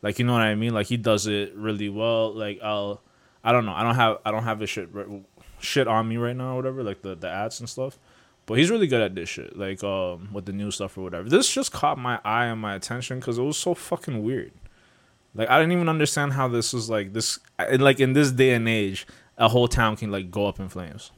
Like 0.00 0.18
you 0.18 0.24
know 0.24 0.32
what 0.32 0.42
i 0.42 0.54
mean? 0.54 0.72
Like 0.72 0.86
he 0.86 0.96
does 0.96 1.26
it 1.26 1.54
really 1.54 1.90
well. 1.90 2.32
Like 2.32 2.58
i'll 2.62 3.02
i 3.44 3.52
don't 3.52 3.66
know. 3.66 3.74
I 3.74 3.82
don't 3.82 3.96
have 3.96 4.16
i 4.24 4.30
don't 4.30 4.44
have 4.44 4.60
his 4.60 4.70
shit 4.70 4.88
shit 5.60 5.88
on 5.88 6.08
me 6.08 6.16
right 6.16 6.36
now 6.36 6.52
or 6.52 6.56
whatever 6.56 6.82
like 6.82 7.02
the 7.02 7.14
the 7.14 7.28
ads 7.28 7.60
and 7.60 7.68
stuff 7.68 7.98
but 8.46 8.58
he's 8.58 8.70
really 8.70 8.86
good 8.86 9.00
at 9.00 9.14
this 9.14 9.28
shit 9.28 9.56
like 9.56 9.82
um 9.84 10.28
with 10.32 10.46
the 10.46 10.52
new 10.52 10.70
stuff 10.70 10.96
or 10.96 11.02
whatever 11.02 11.28
this 11.28 11.52
just 11.52 11.72
caught 11.72 11.98
my 11.98 12.20
eye 12.24 12.46
and 12.46 12.60
my 12.60 12.74
attention 12.74 13.18
because 13.18 13.38
it 13.38 13.42
was 13.42 13.56
so 13.56 13.74
fucking 13.74 14.22
weird 14.22 14.52
like 15.34 15.48
i 15.50 15.58
didn't 15.58 15.72
even 15.72 15.88
understand 15.88 16.32
how 16.32 16.48
this 16.48 16.72
was 16.72 16.88
like 16.88 17.12
this 17.12 17.38
and 17.58 17.82
like 17.82 18.00
in 18.00 18.12
this 18.12 18.30
day 18.32 18.52
and 18.54 18.68
age 18.68 19.06
a 19.36 19.48
whole 19.48 19.68
town 19.68 19.96
can 19.96 20.10
like 20.10 20.30
go 20.30 20.46
up 20.46 20.58
in 20.60 20.68
flames 20.68 21.10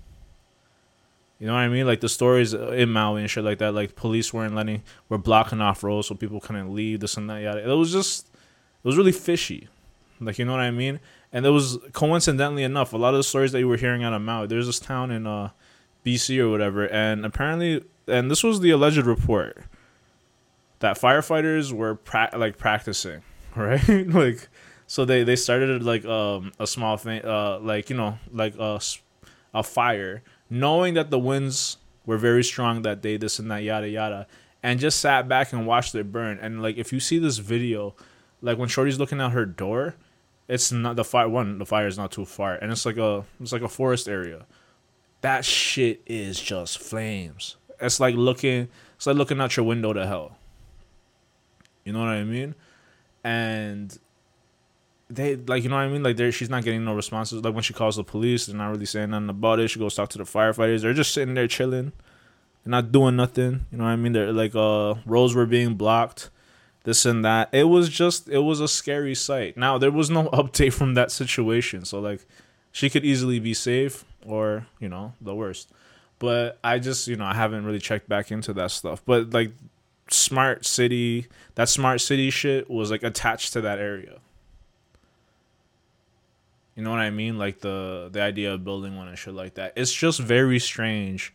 you 1.40 1.46
know 1.46 1.54
what 1.54 1.60
I 1.60 1.68
mean? 1.68 1.86
Like 1.86 2.00
the 2.00 2.08
stories 2.08 2.52
in 2.52 2.90
Maui 2.90 3.22
and 3.22 3.30
shit 3.30 3.42
like 3.42 3.58
that. 3.58 3.72
Like 3.72 3.96
police 3.96 4.32
weren't 4.32 4.54
letting, 4.54 4.82
were 5.08 5.16
blocking 5.16 5.62
off 5.62 5.82
roads 5.82 6.06
so 6.06 6.14
people 6.14 6.38
couldn't 6.38 6.74
leave. 6.74 7.00
This 7.00 7.16
and 7.16 7.30
that. 7.30 7.40
Yada. 7.40 7.68
It 7.68 7.74
was 7.74 7.90
just, 7.90 8.28
it 8.28 8.86
was 8.86 8.98
really 8.98 9.10
fishy. 9.10 9.66
Like 10.20 10.38
you 10.38 10.44
know 10.44 10.52
what 10.52 10.60
I 10.60 10.70
mean? 10.70 11.00
And 11.32 11.46
it 11.46 11.50
was 11.50 11.78
coincidentally 11.92 12.62
enough, 12.62 12.92
a 12.92 12.96
lot 12.96 13.14
of 13.14 13.18
the 13.18 13.24
stories 13.24 13.52
that 13.52 13.60
you 13.60 13.68
were 13.68 13.76
hearing 13.76 14.04
out 14.04 14.12
of 14.12 14.20
Maui. 14.20 14.46
There's 14.46 14.66
this 14.66 14.80
town 14.80 15.10
in 15.10 15.26
uh, 15.26 15.50
BC 16.04 16.38
or 16.38 16.50
whatever, 16.50 16.86
and 16.86 17.24
apparently, 17.24 17.84
and 18.06 18.30
this 18.30 18.42
was 18.42 18.60
the 18.60 18.70
alleged 18.70 18.98
report 18.98 19.64
that 20.80 20.98
firefighters 20.98 21.72
were 21.72 21.94
pra- 21.94 22.30
like 22.36 22.58
practicing, 22.58 23.22
right? 23.56 23.88
like, 24.08 24.48
so 24.86 25.04
they 25.04 25.22
they 25.24 25.36
started 25.36 25.82
like 25.82 26.04
um 26.04 26.52
a 26.58 26.66
small 26.66 26.96
thing, 26.96 27.24
uh, 27.24 27.58
like 27.60 27.88
you 27.90 27.96
know, 27.96 28.18
like 28.32 28.54
a 28.58 28.80
a 29.54 29.62
fire, 29.62 30.22
knowing 30.48 30.94
that 30.94 31.10
the 31.10 31.18
winds 31.18 31.78
were 32.06 32.18
very 32.18 32.44
strong 32.44 32.82
that 32.82 33.00
day, 33.00 33.16
this 33.16 33.38
and 33.38 33.50
that, 33.50 33.62
yada 33.62 33.88
yada, 33.88 34.26
and 34.62 34.80
just 34.80 35.00
sat 35.00 35.28
back 35.28 35.52
and 35.52 35.66
watched 35.66 35.94
it 35.94 36.10
burn. 36.12 36.38
And 36.40 36.62
like, 36.62 36.76
if 36.76 36.92
you 36.92 37.00
see 37.00 37.18
this 37.18 37.38
video, 37.38 37.94
like 38.42 38.58
when 38.58 38.68
Shorty's 38.68 38.98
looking 38.98 39.20
out 39.20 39.32
her 39.32 39.46
door, 39.46 39.94
it's 40.50 40.72
not 40.72 40.96
the 40.96 41.04
fire. 41.04 41.28
One, 41.28 41.58
the 41.58 41.64
fire 41.64 41.86
is 41.86 41.96
not 41.96 42.10
too 42.10 42.24
far, 42.24 42.54
and 42.54 42.72
it's 42.72 42.84
like 42.84 42.96
a 42.96 43.24
it's 43.40 43.52
like 43.52 43.62
a 43.62 43.68
forest 43.68 44.08
area. 44.08 44.46
That 45.20 45.44
shit 45.44 46.02
is 46.06 46.40
just 46.40 46.78
flames. 46.78 47.56
It's 47.80 48.00
like 48.00 48.16
looking. 48.16 48.68
It's 48.96 49.06
like 49.06 49.16
looking 49.16 49.40
out 49.40 49.56
your 49.56 49.64
window 49.64 49.92
to 49.92 50.04
hell. 50.04 50.36
You 51.84 51.92
know 51.92 52.00
what 52.00 52.08
I 52.08 52.24
mean? 52.24 52.56
And 53.22 53.96
they 55.08 55.36
like 55.36 55.62
you 55.62 55.68
know 55.68 55.76
what 55.76 55.82
I 55.82 55.88
mean. 55.88 56.02
Like 56.02 56.16
they 56.16 56.32
she's 56.32 56.50
not 56.50 56.64
getting 56.64 56.84
no 56.84 56.94
responses. 56.96 57.44
Like 57.44 57.54
when 57.54 57.62
she 57.62 57.72
calls 57.72 57.94
the 57.94 58.02
police, 58.02 58.46
they're 58.46 58.56
not 58.56 58.70
really 58.70 58.86
saying 58.86 59.10
nothing 59.10 59.28
about 59.28 59.60
it. 59.60 59.68
She 59.68 59.78
goes 59.78 59.94
talk 59.94 60.08
to 60.10 60.18
the 60.18 60.24
firefighters. 60.24 60.82
They're 60.82 60.92
just 60.92 61.14
sitting 61.14 61.34
there 61.34 61.46
chilling. 61.46 61.92
They're 62.64 62.72
not 62.72 62.90
doing 62.90 63.14
nothing. 63.14 63.66
You 63.70 63.78
know 63.78 63.84
what 63.84 63.90
I 63.90 63.96
mean? 63.96 64.14
They're 64.14 64.32
like 64.32 64.56
uh 64.56 64.96
roads 65.06 65.32
were 65.32 65.46
being 65.46 65.74
blocked 65.74 66.30
this 66.84 67.04
and 67.04 67.24
that. 67.24 67.48
It 67.52 67.64
was 67.64 67.88
just 67.88 68.28
it 68.28 68.38
was 68.38 68.60
a 68.60 68.68
scary 68.68 69.14
sight. 69.14 69.56
Now 69.56 69.78
there 69.78 69.90
was 69.90 70.10
no 70.10 70.24
update 70.32 70.72
from 70.72 70.94
that 70.94 71.10
situation, 71.10 71.84
so 71.84 72.00
like 72.00 72.26
she 72.72 72.90
could 72.90 73.04
easily 73.04 73.38
be 73.38 73.54
safe 73.54 74.04
or 74.24 74.66
you 74.78 74.88
know 74.88 75.14
the 75.20 75.34
worst. 75.34 75.70
But 76.18 76.58
I 76.62 76.78
just 76.78 77.08
you 77.08 77.16
know 77.16 77.24
I 77.24 77.34
haven't 77.34 77.64
really 77.64 77.78
checked 77.78 78.08
back 78.08 78.30
into 78.30 78.52
that 78.54 78.70
stuff. 78.70 79.02
But 79.04 79.32
like 79.32 79.52
smart 80.08 80.66
city, 80.66 81.26
that 81.54 81.68
smart 81.68 82.00
city 82.00 82.30
shit 82.30 82.70
was 82.70 82.90
like 82.90 83.02
attached 83.02 83.52
to 83.54 83.60
that 83.62 83.78
area. 83.78 84.18
You 86.76 86.84
know 86.84 86.90
what 86.90 87.00
I 87.00 87.10
mean? 87.10 87.36
Like 87.38 87.60
the 87.60 88.08
the 88.10 88.22
idea 88.22 88.54
of 88.54 88.64
building 88.64 88.96
one 88.96 89.08
and 89.08 89.18
shit 89.18 89.34
like 89.34 89.54
that. 89.54 89.74
It's 89.76 89.92
just 89.92 90.18
very 90.20 90.58
strange. 90.58 91.34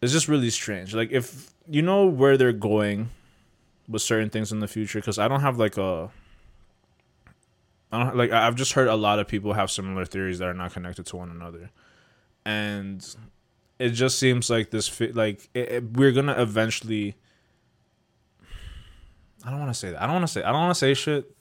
It's 0.00 0.12
just 0.12 0.28
really 0.28 0.50
strange. 0.50 0.94
Like 0.94 1.10
if 1.10 1.50
you 1.68 1.82
know 1.82 2.06
where 2.06 2.36
they're 2.36 2.52
going 2.52 3.10
with 3.88 4.02
certain 4.02 4.28
things 4.30 4.52
in 4.52 4.60
the 4.60 4.68
future 4.68 4.98
because 5.00 5.18
I 5.18 5.28
don't 5.28 5.40
have 5.40 5.58
like 5.58 5.76
a 5.78 6.10
I 7.90 8.04
don't 8.04 8.16
like 8.16 8.30
I've 8.32 8.54
just 8.54 8.72
heard 8.74 8.88
a 8.88 8.94
lot 8.96 9.18
of 9.18 9.26
people 9.28 9.54
have 9.54 9.70
similar 9.70 10.04
theories 10.04 10.38
that 10.40 10.48
are 10.48 10.54
not 10.54 10.72
connected 10.72 11.06
to 11.06 11.16
one 11.16 11.30
another, 11.30 11.70
and 12.44 13.02
it 13.78 13.90
just 13.90 14.18
seems 14.18 14.50
like 14.50 14.70
this 14.70 14.86
fit 14.88 15.16
like 15.16 15.48
it, 15.54 15.72
it- 15.72 15.92
we're 15.92 16.12
gonna 16.12 16.34
eventually. 16.38 17.16
I 19.44 19.50
don't 19.50 19.60
want 19.60 19.70
to 19.72 19.78
say 19.78 19.90
that. 19.92 20.02
I 20.02 20.06
don't 20.06 20.16
want 20.16 20.26
to 20.26 20.32
say. 20.32 20.42
I 20.42 20.50
don't 20.52 20.60
want 20.62 20.74
to 20.74 20.78
say 20.78 20.94
shit. 20.94 21.34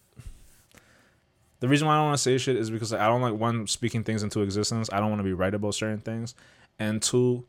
The 1.59 1.67
reason 1.67 1.87
why 1.87 1.95
I 1.95 1.97
don't 1.97 2.05
want 2.05 2.17
to 2.17 2.21
say 2.21 2.37
shit 2.37 2.55
is 2.55 2.69
because 2.69 2.93
I 2.93 3.07
don't 3.07 3.21
like 3.21 3.33
one 3.33 3.65
speaking 3.65 4.03
things 4.03 4.21
into 4.21 4.41
existence. 4.41 4.87
I 4.93 4.99
don't 4.99 5.09
want 5.09 5.19
to 5.19 5.23
be 5.23 5.33
right 5.33 5.53
about 5.53 5.73
certain 5.73 5.99
things, 5.99 6.35
and 6.77 7.01
two, 7.01 7.45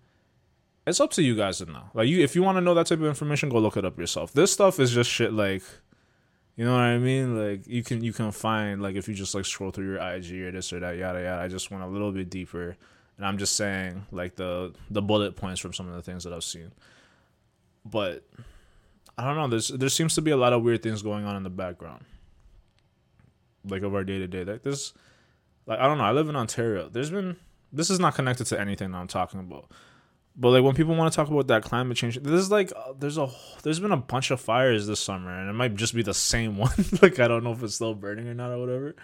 it's 0.88 1.00
up 1.00 1.11
to 1.12 1.23
you 1.23 1.37
guys 1.37 1.59
to 1.59 1.66
know. 1.66 1.85
Like 1.95 2.09
you, 2.09 2.21
if 2.23 2.35
you 2.35 2.42
want 2.42 2.57
to 2.57 2.61
know 2.61 2.75
that 2.75 2.87
type 2.87 2.99
of 2.99 3.04
information, 3.04 3.49
go 3.49 3.59
look 3.59 3.76
it 3.76 3.85
up 3.85 3.99
yourself. 3.99 4.33
This 4.33 4.52
stuff 4.52 4.80
is 4.80 4.90
just 4.90 5.11
shit. 5.11 5.33
Like, 5.33 5.62
you 6.57 6.64
know 6.64 6.73
what 6.73 6.80
I 6.80 6.99
mean? 6.99 7.37
Like 7.38 7.66
you 7.66 7.83
can 7.83 8.02
you 8.02 8.12
can 8.12 8.30
find 8.33 8.83
like 8.83 8.97
if 8.97 9.09
you 9.09 9.14
just 9.14 9.35
like 9.35 9.45
scroll 9.45 9.71
through 9.71 9.87
your 9.87 9.99
IG 9.99 10.33
or 10.42 10.50
this 10.52 10.73
or 10.73 10.80
that, 10.80 10.97
yada 10.97 11.23
yada. 11.23 11.42
I 11.42 11.49
just 11.49 11.71
went 11.71 11.85
a 11.85 11.87
little 11.87 12.11
bit 12.11 12.30
deeper, 12.30 12.76
and 13.16 13.26
I'm 13.26 13.38
just 13.38 13.57
saying 13.57 14.07
like 14.11 14.37
the 14.37 14.75
the 14.90 15.02
bullet 15.02 15.37
points 15.37 15.61
from 15.61 15.73
some 15.73 15.88
of 15.88 15.95
the 15.95 16.02
things 16.02 16.25
that 16.25 16.33
I've 16.33 16.45
seen. 16.45 16.73
But 17.85 18.25
I 19.16 19.25
don't 19.25 19.37
know. 19.37 19.49
There's 19.49 19.68
there 19.68 19.88
seems 19.88 20.14
to 20.14 20.23
be 20.23 20.30
a 20.30 20.37
lot 20.37 20.52
of 20.52 20.62
weird 20.62 20.83
things 20.83 21.02
going 21.02 21.25
on 21.25 21.37
in 21.37 21.42
the 21.42 21.50
background, 21.50 22.04
like 23.64 23.83
of 23.83 23.95
our 23.95 24.04
day 24.04 24.18
to 24.18 24.26
day. 24.26 24.45
Like 24.45 24.62
this, 24.62 24.92
like 25.66 25.78
I 25.78 25.87
don't 25.87 25.99
know. 25.99 26.04
I 26.04 26.12
live 26.12 26.28
in 26.28 26.37
Ontario. 26.37 26.88
There's 26.88 27.11
been 27.11 27.37
this 27.73 27.90
is 27.90 28.00
not 28.00 28.14
connected 28.14 28.47
to 28.47 28.61
anything 28.61 28.92
that 28.92 28.99
I'm 28.99 29.09
talking 29.09 29.40
about. 29.40 29.71
But 30.40 30.50
like 30.50 30.62
when 30.62 30.75
people 30.75 30.95
want 30.95 31.12
to 31.12 31.16
talk 31.16 31.28
about 31.28 31.49
that 31.49 31.64
climate 31.64 31.97
change, 31.97 32.16
there's 32.23 32.50
like 32.50 32.73
uh, 32.76 32.92
there's 32.97 33.18
a 33.18 33.28
there's 33.64 33.80
been 33.80 33.90
a 33.90 33.97
bunch 33.97 34.30
of 34.30 34.40
fires 34.40 34.87
this 34.87 35.00
summer, 35.00 35.37
and 35.37 35.50
it 35.50 35.52
might 35.52 35.75
just 35.75 35.95
be 35.95 36.02
the 36.02 36.14
same 36.14 36.57
one. 36.57 36.73
like 37.02 37.18
I 37.18 37.26
don't 37.26 37.42
know 37.42 37.52
if 37.52 37.62
it's 37.62 37.75
still 37.75 37.95
burning 37.95 38.28
or 38.28 38.35
not 38.35 38.52
or 38.52 38.59
whatever. 38.59 38.95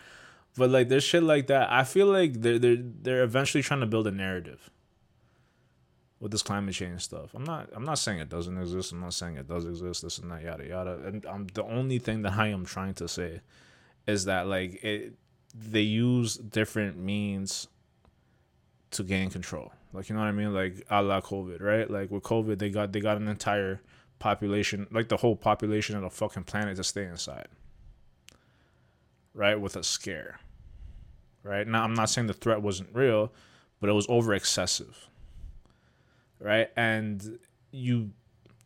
But 0.56 0.70
like 0.70 0.88
there's 0.88 1.02
shit 1.02 1.24
like 1.24 1.48
that. 1.48 1.72
I 1.72 1.82
feel 1.82 2.06
like 2.06 2.40
they're 2.40 2.60
they're 2.60 2.78
they're 2.78 3.22
eventually 3.24 3.62
trying 3.62 3.80
to 3.80 3.86
build 3.86 4.06
a 4.06 4.12
narrative 4.12 4.70
with 6.20 6.30
this 6.30 6.42
climate 6.42 6.74
change 6.74 7.02
stuff. 7.02 7.34
I'm 7.34 7.42
not 7.42 7.68
I'm 7.74 7.84
not 7.84 7.98
saying 7.98 8.20
it 8.20 8.28
doesn't 8.28 8.56
exist. 8.56 8.92
I'm 8.92 9.00
not 9.00 9.14
saying 9.14 9.36
it 9.36 9.48
does 9.48 9.66
exist. 9.66 10.02
This 10.02 10.18
and 10.18 10.30
that 10.30 10.42
yada 10.42 10.66
yada. 10.68 11.00
And 11.04 11.26
I'm 11.26 11.48
the 11.48 11.64
only 11.64 11.98
thing 11.98 12.22
that 12.22 12.34
I 12.34 12.48
am 12.48 12.64
trying 12.64 12.94
to 12.94 13.08
say 13.08 13.40
is 14.06 14.26
that 14.26 14.46
like 14.46 14.84
it 14.84 15.14
they 15.52 15.80
use 15.80 16.36
different 16.36 16.96
means 16.96 17.66
to 18.94 19.02
gain 19.02 19.30
control. 19.30 19.72
Like 19.92 20.08
you 20.08 20.16
know 20.16 20.22
what 20.22 20.28
I 20.28 20.32
mean? 20.32 20.52
Like 20.52 20.84
a 20.90 21.02
la 21.02 21.20
COVID, 21.20 21.62
right? 21.62 21.88
Like 21.88 22.10
with 22.10 22.24
COVID, 22.24 22.58
they 22.58 22.70
got 22.70 22.92
they 22.92 23.00
got 23.00 23.16
an 23.16 23.28
entire 23.28 23.80
population, 24.18 24.88
like 24.90 25.08
the 25.08 25.16
whole 25.16 25.36
population 25.36 25.96
of 25.96 26.02
the 26.02 26.10
fucking 26.10 26.44
planet, 26.44 26.76
to 26.76 26.84
stay 26.84 27.04
inside. 27.04 27.48
Right, 29.32 29.60
with 29.60 29.76
a 29.76 29.82
scare. 29.82 30.38
Right 31.42 31.66
now, 31.66 31.82
I'm 31.82 31.94
not 31.94 32.08
saying 32.08 32.26
the 32.28 32.34
threat 32.34 32.62
wasn't 32.62 32.90
real, 32.92 33.32
but 33.80 33.90
it 33.90 33.92
was 33.92 34.06
over 34.08 34.34
excessive. 34.34 35.08
Right, 36.40 36.70
and 36.76 37.38
you 37.70 38.10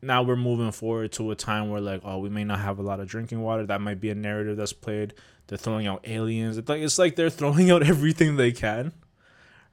now 0.01 0.23
we're 0.23 0.37
moving 0.37 0.71
forward 0.71 1.13
to 1.13 1.31
a 1.31 1.35
time 1.35 1.71
where 1.71 1.81
like, 1.81 2.03
oh, 2.05 2.19
we 2.19 2.29
may 2.31 2.45
not 2.45 2.61
have 2.61 2.79
a 2.79 2.83
lot 2.83 3.01
of 3.01 3.09
drinking 3.09 3.43
water. 3.43 3.67
That 3.67 3.81
might 3.81 4.01
be 4.01 4.11
a 4.11 4.15
narrative 4.15 4.57
that's 4.57 4.73
played. 4.73 5.13
They're 5.49 5.59
throwing 5.59 5.87
out 5.87 6.07
aliens. 6.09 6.57
It's 6.57 6.69
like 6.69 6.81
it's 6.81 6.99
like 6.99 7.17
they're 7.17 7.31
throwing 7.31 7.71
out 7.71 7.83
everything 7.87 8.37
they 8.37 8.53
can 8.53 8.93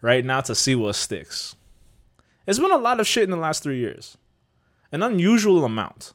right 0.05 0.23
now 0.23 0.39
to 0.39 0.53
see 0.53 0.75
what 0.75 0.93
sticks. 0.93 1.55
It's 2.45 2.59
been 2.59 2.69
a 2.71 2.77
lot 2.77 2.99
of 2.99 3.07
shit 3.07 3.23
in 3.23 3.31
the 3.31 3.37
last 3.37 3.63
three 3.63 3.79
years, 3.79 4.17
an 4.91 5.01
unusual 5.01 5.65
amount. 5.65 6.13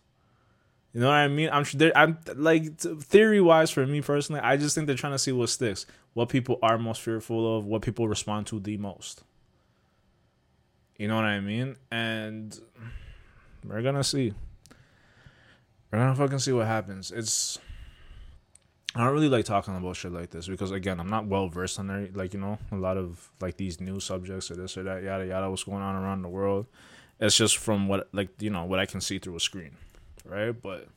You 0.93 1.01
know 1.01 1.09
what 1.09 1.15
I 1.15 1.27
mean? 1.27 1.51
I'm 1.53 1.65
I'm 1.97 2.19
like 2.37 2.79
theory 2.79 3.41
wise 3.41 3.73
for 3.73 3.85
me 3.85 4.01
personally. 4.01 4.41
I 4.43 4.57
just 4.57 4.77
think 4.77 4.87
they're 4.87 4.95
trying 4.95 5.15
to 5.15 5.19
see 5.19 5.33
what 5.33 5.49
sticks, 5.49 5.87
what 6.15 6.29
people 6.29 6.61
are 6.63 6.79
most 6.79 7.01
fearful 7.01 7.59
of, 7.59 7.67
what 7.67 7.83
people 7.83 8.07
respond 8.07 8.47
to 8.49 8.61
the 8.61 8.77
most. 8.77 9.25
You 10.97 11.09
know 11.09 11.17
what 11.17 11.25
I 11.25 11.41
mean? 11.41 11.75
And 11.91 12.57
we're 13.67 13.83
gonna 13.83 14.05
see. 14.05 14.35
We're 15.91 15.99
gonna 15.99 16.15
fucking 16.15 16.39
see 16.39 16.53
what 16.53 16.69
happens. 16.69 17.11
It's 17.11 17.59
I 18.95 19.05
don't 19.05 19.13
really 19.15 19.29
like 19.29 19.45
talking 19.45 19.77
about 19.77 19.97
shit 19.97 20.13
like 20.13 20.31
this 20.31 20.49
because 20.49 20.73
again, 20.73 20.99
I'm 20.99 21.09
not 21.09 21.27
well 21.27 21.49
versed 21.49 21.79
on 21.79 21.87
there. 21.87 22.09
Like 22.13 22.35
you 22.35 22.41
know, 22.41 22.59
a 22.73 22.77
lot 22.77 22.97
of 22.97 23.31
like 23.41 23.57
these 23.57 23.81
new 23.81 24.01
subjects 24.01 24.51
or 24.51 24.57
this 24.57 24.77
or 24.77 24.83
that, 24.83 25.03
yada 25.03 25.27
yada, 25.27 25.49
what's 25.49 25.65
going 25.65 25.83
on 25.83 25.95
around 25.95 26.23
the 26.23 26.29
world. 26.29 26.67
It's 27.21 27.37
just 27.37 27.59
from 27.59 27.87
what 27.87 28.09
like 28.13 28.31
you 28.41 28.51
know 28.51 28.65
what 28.65 28.81
I 28.81 28.87
can 28.87 29.01
see 29.01 29.19
through 29.19 29.37
a 29.37 29.41
screen, 29.41 29.77
right? 30.25 30.51
But 30.51 30.89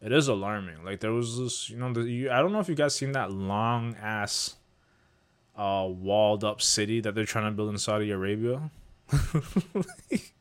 it 0.00 0.12
is 0.12 0.28
alarming. 0.28 0.84
Like 0.84 1.00
there 1.00 1.12
was 1.12 1.38
this, 1.38 1.70
you 1.70 1.76
know, 1.76 1.92
the, 1.92 2.02
you, 2.02 2.30
I 2.30 2.38
don't 2.38 2.52
know 2.52 2.60
if 2.60 2.68
you 2.68 2.74
guys 2.74 2.94
seen 2.94 3.12
that 3.12 3.30
long 3.32 3.96
ass, 4.00 4.56
uh, 5.56 5.86
walled 5.88 6.44
up 6.44 6.62
city 6.62 7.00
that 7.00 7.14
they're 7.14 7.24
trying 7.24 7.46
to 7.46 7.50
build 7.50 7.70
in 7.70 7.78
Saudi 7.78 8.10
Arabia. 8.10 8.70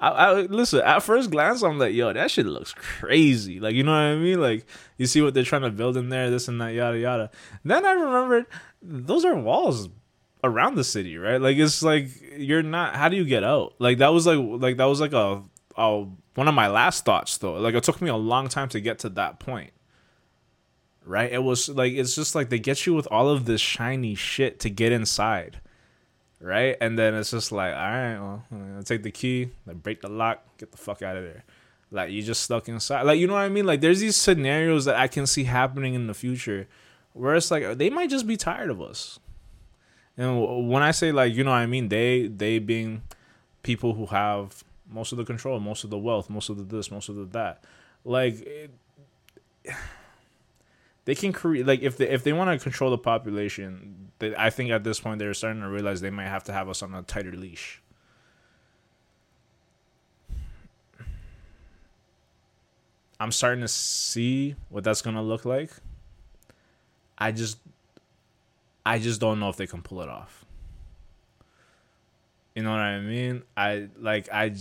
I, 0.00 0.08
I 0.08 0.32
listen. 0.42 0.80
At 0.80 1.02
first 1.02 1.30
glance, 1.30 1.62
I'm 1.62 1.78
like, 1.78 1.94
"Yo, 1.94 2.12
that 2.12 2.30
shit 2.30 2.46
looks 2.46 2.72
crazy." 2.74 3.60
Like, 3.60 3.74
you 3.74 3.82
know 3.82 3.92
what 3.92 3.98
I 3.98 4.16
mean? 4.16 4.40
Like, 4.40 4.66
you 4.96 5.06
see 5.06 5.20
what 5.20 5.34
they're 5.34 5.44
trying 5.44 5.62
to 5.62 5.70
build 5.70 5.96
in 5.96 6.08
there, 6.08 6.30
this 6.30 6.48
and 6.48 6.60
that, 6.60 6.74
yada 6.74 6.98
yada. 6.98 7.30
Then 7.64 7.84
I 7.84 7.92
remembered 7.92 8.46
those 8.82 9.24
are 9.24 9.34
walls 9.34 9.88
around 10.42 10.74
the 10.74 10.84
city, 10.84 11.18
right? 11.18 11.40
Like, 11.40 11.56
it's 11.56 11.82
like 11.82 12.08
you're 12.36 12.62
not. 12.62 12.96
How 12.96 13.08
do 13.08 13.16
you 13.16 13.24
get 13.24 13.44
out? 13.44 13.74
Like, 13.78 13.98
that 13.98 14.08
was 14.08 14.26
like, 14.26 14.38
like 14.38 14.76
that 14.76 14.86
was 14.86 15.00
like 15.00 15.12
a, 15.12 15.42
a 15.76 16.04
one 16.34 16.48
of 16.48 16.54
my 16.54 16.68
last 16.68 17.04
thoughts 17.04 17.38
though. 17.38 17.54
Like, 17.54 17.74
it 17.74 17.84
took 17.84 18.00
me 18.00 18.10
a 18.10 18.16
long 18.16 18.48
time 18.48 18.68
to 18.70 18.80
get 18.80 19.00
to 19.00 19.08
that 19.10 19.40
point. 19.40 19.72
Right? 21.04 21.32
It 21.32 21.42
was 21.42 21.68
like 21.68 21.94
it's 21.94 22.14
just 22.14 22.34
like 22.34 22.50
they 22.50 22.58
get 22.58 22.86
you 22.86 22.94
with 22.94 23.08
all 23.10 23.28
of 23.30 23.44
this 23.44 23.60
shiny 23.60 24.14
shit 24.14 24.60
to 24.60 24.70
get 24.70 24.92
inside 24.92 25.60
right? 26.40 26.76
And 26.80 26.98
then 26.98 27.14
it's 27.14 27.30
just 27.30 27.52
like, 27.52 27.74
all 27.74 27.80
right, 27.80 28.18
well, 28.18 28.44
I'll 28.76 28.82
take 28.82 29.02
the 29.02 29.10
key, 29.10 29.50
like 29.66 29.82
break 29.82 30.00
the 30.00 30.08
lock, 30.08 30.44
get 30.58 30.72
the 30.72 30.78
fuck 30.78 31.02
out 31.02 31.16
of 31.16 31.24
there. 31.24 31.44
Like 31.90 32.10
you 32.10 32.22
just 32.22 32.42
stuck 32.42 32.68
inside. 32.68 33.02
Like 33.02 33.18
you 33.18 33.26
know 33.26 33.34
what 33.34 33.40
I 33.40 33.48
mean? 33.48 33.66
Like 33.66 33.80
there's 33.80 34.00
these 34.00 34.16
scenarios 34.16 34.84
that 34.84 34.96
I 34.96 35.08
can 35.08 35.26
see 35.26 35.44
happening 35.44 35.94
in 35.94 36.06
the 36.06 36.14
future 36.14 36.68
where 37.12 37.34
it's 37.34 37.50
like 37.50 37.78
they 37.78 37.90
might 37.90 38.10
just 38.10 38.26
be 38.26 38.36
tired 38.36 38.70
of 38.70 38.80
us. 38.80 39.18
And 40.16 40.68
when 40.68 40.82
I 40.82 40.92
say 40.92 41.12
like, 41.12 41.34
you 41.34 41.42
know 41.42 41.50
what 41.50 41.56
I 41.56 41.66
mean, 41.66 41.88
they 41.88 42.28
they 42.28 42.58
being 42.58 43.02
people 43.62 43.94
who 43.94 44.06
have 44.06 44.62
most 44.88 45.12
of 45.12 45.18
the 45.18 45.24
control, 45.24 45.58
most 45.58 45.82
of 45.82 45.90
the 45.90 45.98
wealth, 45.98 46.30
most 46.30 46.48
of 46.48 46.58
the 46.58 46.64
this, 46.64 46.90
most 46.90 47.08
of 47.08 47.16
the 47.16 47.24
that. 47.26 47.64
Like 48.04 48.40
it, 48.40 48.70
they 51.10 51.16
can 51.16 51.32
create 51.32 51.66
like 51.66 51.82
if 51.82 51.96
they 51.96 52.08
if 52.08 52.22
they 52.22 52.32
want 52.32 52.56
to 52.56 52.62
control 52.62 52.88
the 52.92 52.96
population, 52.96 54.12
they, 54.20 54.32
I 54.36 54.48
think 54.48 54.70
at 54.70 54.84
this 54.84 55.00
point 55.00 55.18
they're 55.18 55.34
starting 55.34 55.60
to 55.60 55.68
realize 55.68 56.00
they 56.00 56.08
might 56.08 56.28
have 56.28 56.44
to 56.44 56.52
have 56.52 56.68
us 56.68 56.84
on 56.84 56.94
a 56.94 57.02
tighter 57.02 57.32
leash. 57.32 57.82
I'm 63.18 63.32
starting 63.32 63.60
to 63.62 63.66
see 63.66 64.54
what 64.68 64.84
that's 64.84 65.02
gonna 65.02 65.20
look 65.20 65.44
like. 65.44 65.72
I 67.18 67.32
just 67.32 67.58
I 68.86 69.00
just 69.00 69.20
don't 69.20 69.40
know 69.40 69.48
if 69.48 69.56
they 69.56 69.66
can 69.66 69.82
pull 69.82 70.02
it 70.02 70.08
off. 70.08 70.44
You 72.54 72.62
know 72.62 72.70
what 72.70 72.78
I 72.78 73.00
mean? 73.00 73.42
I 73.56 73.88
like 73.98 74.32
I 74.32 74.54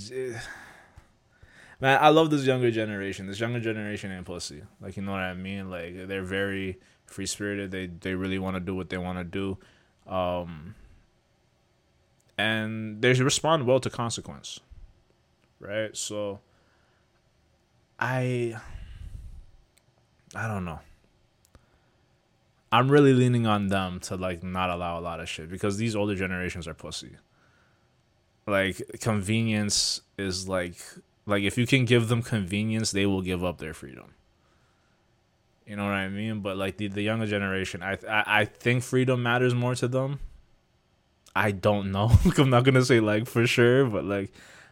man, 1.80 1.98
I 2.02 2.10
love 2.10 2.30
this 2.30 2.46
younger 2.46 2.72
generation. 2.72 3.28
This 3.28 3.40
younger 3.40 3.60
generation 3.60 4.12
ain't 4.12 4.26
pussy. 4.26 4.62
Like 4.82 4.98
you 4.98 5.04
know 5.04 5.12
what 5.12 5.22
I 5.22 5.34
mean? 5.34 5.70
Like 5.70 6.08
they're 6.08 6.24
very 6.24 6.80
free 7.06 7.26
spirited. 7.26 7.72
They 7.72 7.88
they 7.88 8.14
really 8.16 8.40
want 8.40 8.56
to 8.56 8.60
do 8.60 8.76
what 8.76 8.90
they 8.90 8.98
want 8.98 9.18
to 9.18 9.24
do, 9.24 9.58
um, 10.12 10.76
and 12.38 13.02
they 13.02 13.14
respond 13.14 13.66
well 13.66 13.80
to 13.80 13.90
consequence, 13.90 14.60
right? 15.60 15.96
So, 15.96 16.40
I 18.00 18.56
I 20.36 20.48
don't 20.48 20.66
know. 20.66 20.80
I'm 22.72 22.92
really 22.92 23.14
leaning 23.14 23.48
on 23.48 23.68
them 23.68 24.00
to 24.02 24.16
like 24.16 24.44
not 24.44 24.70
allow 24.70 25.00
a 25.00 25.02
lot 25.02 25.20
of 25.20 25.28
shit 25.28 25.50
because 25.50 25.78
these 25.78 25.96
older 25.96 26.16
generations 26.16 26.68
are 26.68 26.76
pussy. 26.76 27.12
Like 28.46 28.82
convenience 29.00 30.02
is 30.18 30.48
like 30.48 30.78
like 31.30 31.44
if 31.44 31.58
you 31.58 31.66
can 31.66 31.86
give 31.86 32.08
them 32.08 32.22
convenience, 32.22 32.92
they 32.92 33.06
will 33.06 33.22
give 33.22 33.44
up 33.44 33.60
their 33.60 33.74
freedom. 33.74 34.14
You 35.66 35.76
know 35.76 35.84
what 35.84 35.94
I 35.94 36.10
mean? 36.10 36.42
But 36.42 36.58
like 36.58 36.78
the, 36.78 36.88
the 36.88 37.02
younger 37.02 37.28
generation, 37.28 37.84
I, 37.84 37.98
I 38.08 38.24
I 38.42 38.46
think 38.46 38.84
freedom 38.84 39.22
matters 39.22 39.54
more 39.54 39.76
to 39.76 39.88
them. 39.88 40.20
I 41.36 41.52
don't 41.52 41.92
know. 41.92 42.12
I'm 42.38 42.50
not 42.50 42.64
gonna 42.64 42.84
say 42.84 43.00
like 43.00 43.28
for 43.28 43.46
sure, 43.46 43.86
but 43.86 44.04
like 44.04 44.32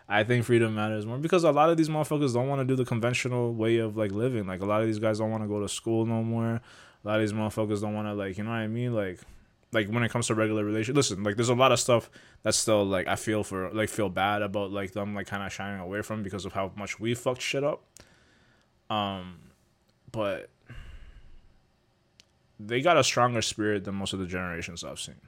I 0.10 0.24
think 0.24 0.46
freedom 0.46 0.74
matters 0.74 1.06
more 1.06 1.18
because 1.18 1.44
a 1.44 1.52
lot 1.52 1.70
of 1.70 1.78
these 1.78 1.90
motherfuckers 1.90 2.34
don't 2.34 2.48
want 2.48 2.62
to 2.62 2.66
do 2.66 2.76
the 2.76 2.86
conventional 2.86 3.54
way 3.54 3.78
of 3.78 3.98
like 3.98 4.12
living. 4.12 4.48
Like 4.48 4.62
a 4.62 4.66
lot 4.66 4.82
of 4.82 4.88
these 4.88 5.00
guys 5.00 5.20
don't 5.20 5.30
want 5.30 5.44
to 5.44 5.48
go 5.48 5.60
to 5.60 5.68
school 5.68 6.06
no 6.06 6.24
more. 6.24 6.62
A 7.04 7.08
lot 7.08 7.16
of 7.16 7.22
these 7.22 7.34
motherfuckers 7.34 7.82
don't 7.82 7.94
want 7.94 8.08
to 8.08 8.14
like, 8.14 8.38
you 8.38 8.44
know 8.44 8.52
what 8.52 8.58
I 8.58 8.68
mean? 8.68 8.94
Like, 8.94 9.20
like 9.72 9.90
when 9.90 10.04
it 10.04 10.10
comes 10.10 10.28
to 10.28 10.36
regular 10.36 10.64
relation, 10.64 10.96
listen, 10.96 11.24
like 11.24 11.36
there's 11.36 11.50
a 11.50 11.56
lot 11.56 11.72
of 11.72 11.80
stuff 11.80 12.10
that's 12.44 12.58
still 12.58 12.86
like 12.86 13.08
I 13.08 13.16
feel 13.16 13.44
for 13.44 13.70
like 13.72 13.90
feel 13.90 14.10
bad 14.10 14.42
about 14.42 14.72
like 14.72 14.94
them 14.94 15.14
like 15.14 15.28
kind 15.28 15.44
of 15.44 15.52
shining 15.52 15.80
away 15.80 16.02
from 16.02 16.24
because 16.24 16.46
of 16.46 16.54
how 16.54 16.72
much 16.76 17.00
we 17.00 17.14
fucked 17.14 17.42
shit 17.42 17.64
up. 17.64 17.84
Um, 18.90 19.40
but 20.12 20.50
they 22.60 22.82
got 22.82 22.98
a 22.98 23.04
stronger 23.04 23.42
spirit 23.42 23.84
than 23.84 23.96
most 23.96 24.14
of 24.14 24.20
the 24.20 24.26
generations 24.26 24.84
I've 24.84 25.00
seen. 25.00 25.22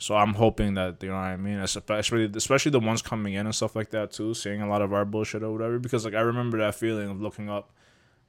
So 0.00 0.16
I'm 0.16 0.34
hoping 0.34 0.74
that 0.74 1.02
you 1.02 1.08
know 1.08 1.14
what 1.14 1.22
I 1.22 1.36
mean, 1.36 1.58
especially 1.58 2.30
especially 2.34 2.70
the 2.70 2.80
ones 2.80 3.02
coming 3.02 3.34
in 3.34 3.46
and 3.46 3.54
stuff 3.54 3.74
like 3.76 3.90
that 3.90 4.12
too, 4.12 4.34
seeing 4.34 4.62
a 4.62 4.68
lot 4.68 4.82
of 4.82 4.92
our 4.92 5.04
bullshit 5.04 5.42
or 5.42 5.52
whatever. 5.52 5.78
Because 5.78 6.04
like 6.04 6.14
I 6.14 6.20
remember 6.20 6.58
that 6.58 6.74
feeling 6.74 7.10
of 7.10 7.20
looking 7.20 7.48
up, 7.48 7.72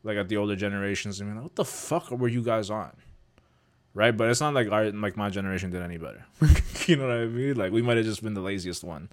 like 0.04 0.18
at 0.18 0.30
the 0.30 0.38
older 0.38 0.56
generations 0.56 1.20
and 1.20 1.30
being 1.30 1.38
like, 1.38 1.44
what 1.44 1.56
the 1.56 1.66
fuck 1.66 2.12
were 2.12 2.28
you 2.28 2.44
guys 2.44 2.70
on? 2.70 2.92
Right, 4.00 4.16
but 4.16 4.30
it's 4.30 4.40
not 4.40 4.54
like 4.54 4.72
our 4.72 4.94
like 4.94 5.18
my 5.18 5.30
generation 5.30 5.72
did 5.72 5.82
any 5.82 5.98
better. 5.98 6.26
you 6.88 6.96
know 6.96 7.06
what 7.06 7.18
I 7.18 7.26
mean? 7.26 7.56
Like 7.56 7.74
we 7.74 7.82
might 7.82 7.98
have 7.98 8.06
just 8.06 8.24
been 8.24 8.34
the 8.34 8.40
laziest 8.40 8.82
one. 8.82 9.10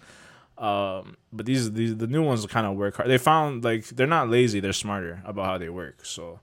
Um, 0.58 1.16
but 1.32 1.44
these 1.44 1.72
these 1.72 1.96
the 1.96 2.06
new 2.06 2.22
ones 2.22 2.46
kind 2.46 2.68
of 2.68 2.76
work 2.76 2.94
hard. 2.94 3.10
They 3.10 3.18
found 3.18 3.64
like 3.64 3.84
they're 3.88 4.06
not 4.06 4.30
lazy; 4.30 4.60
they're 4.60 4.72
smarter 4.72 5.20
about 5.24 5.46
how 5.46 5.58
they 5.58 5.70
work. 5.70 6.06
So, 6.06 6.38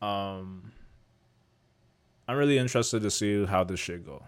um, 0.00 0.70
I'm 2.28 2.36
really 2.36 2.56
interested 2.56 3.02
to 3.02 3.10
see 3.10 3.44
how 3.44 3.64
this 3.64 3.80
shit 3.80 4.06
go. 4.06 4.22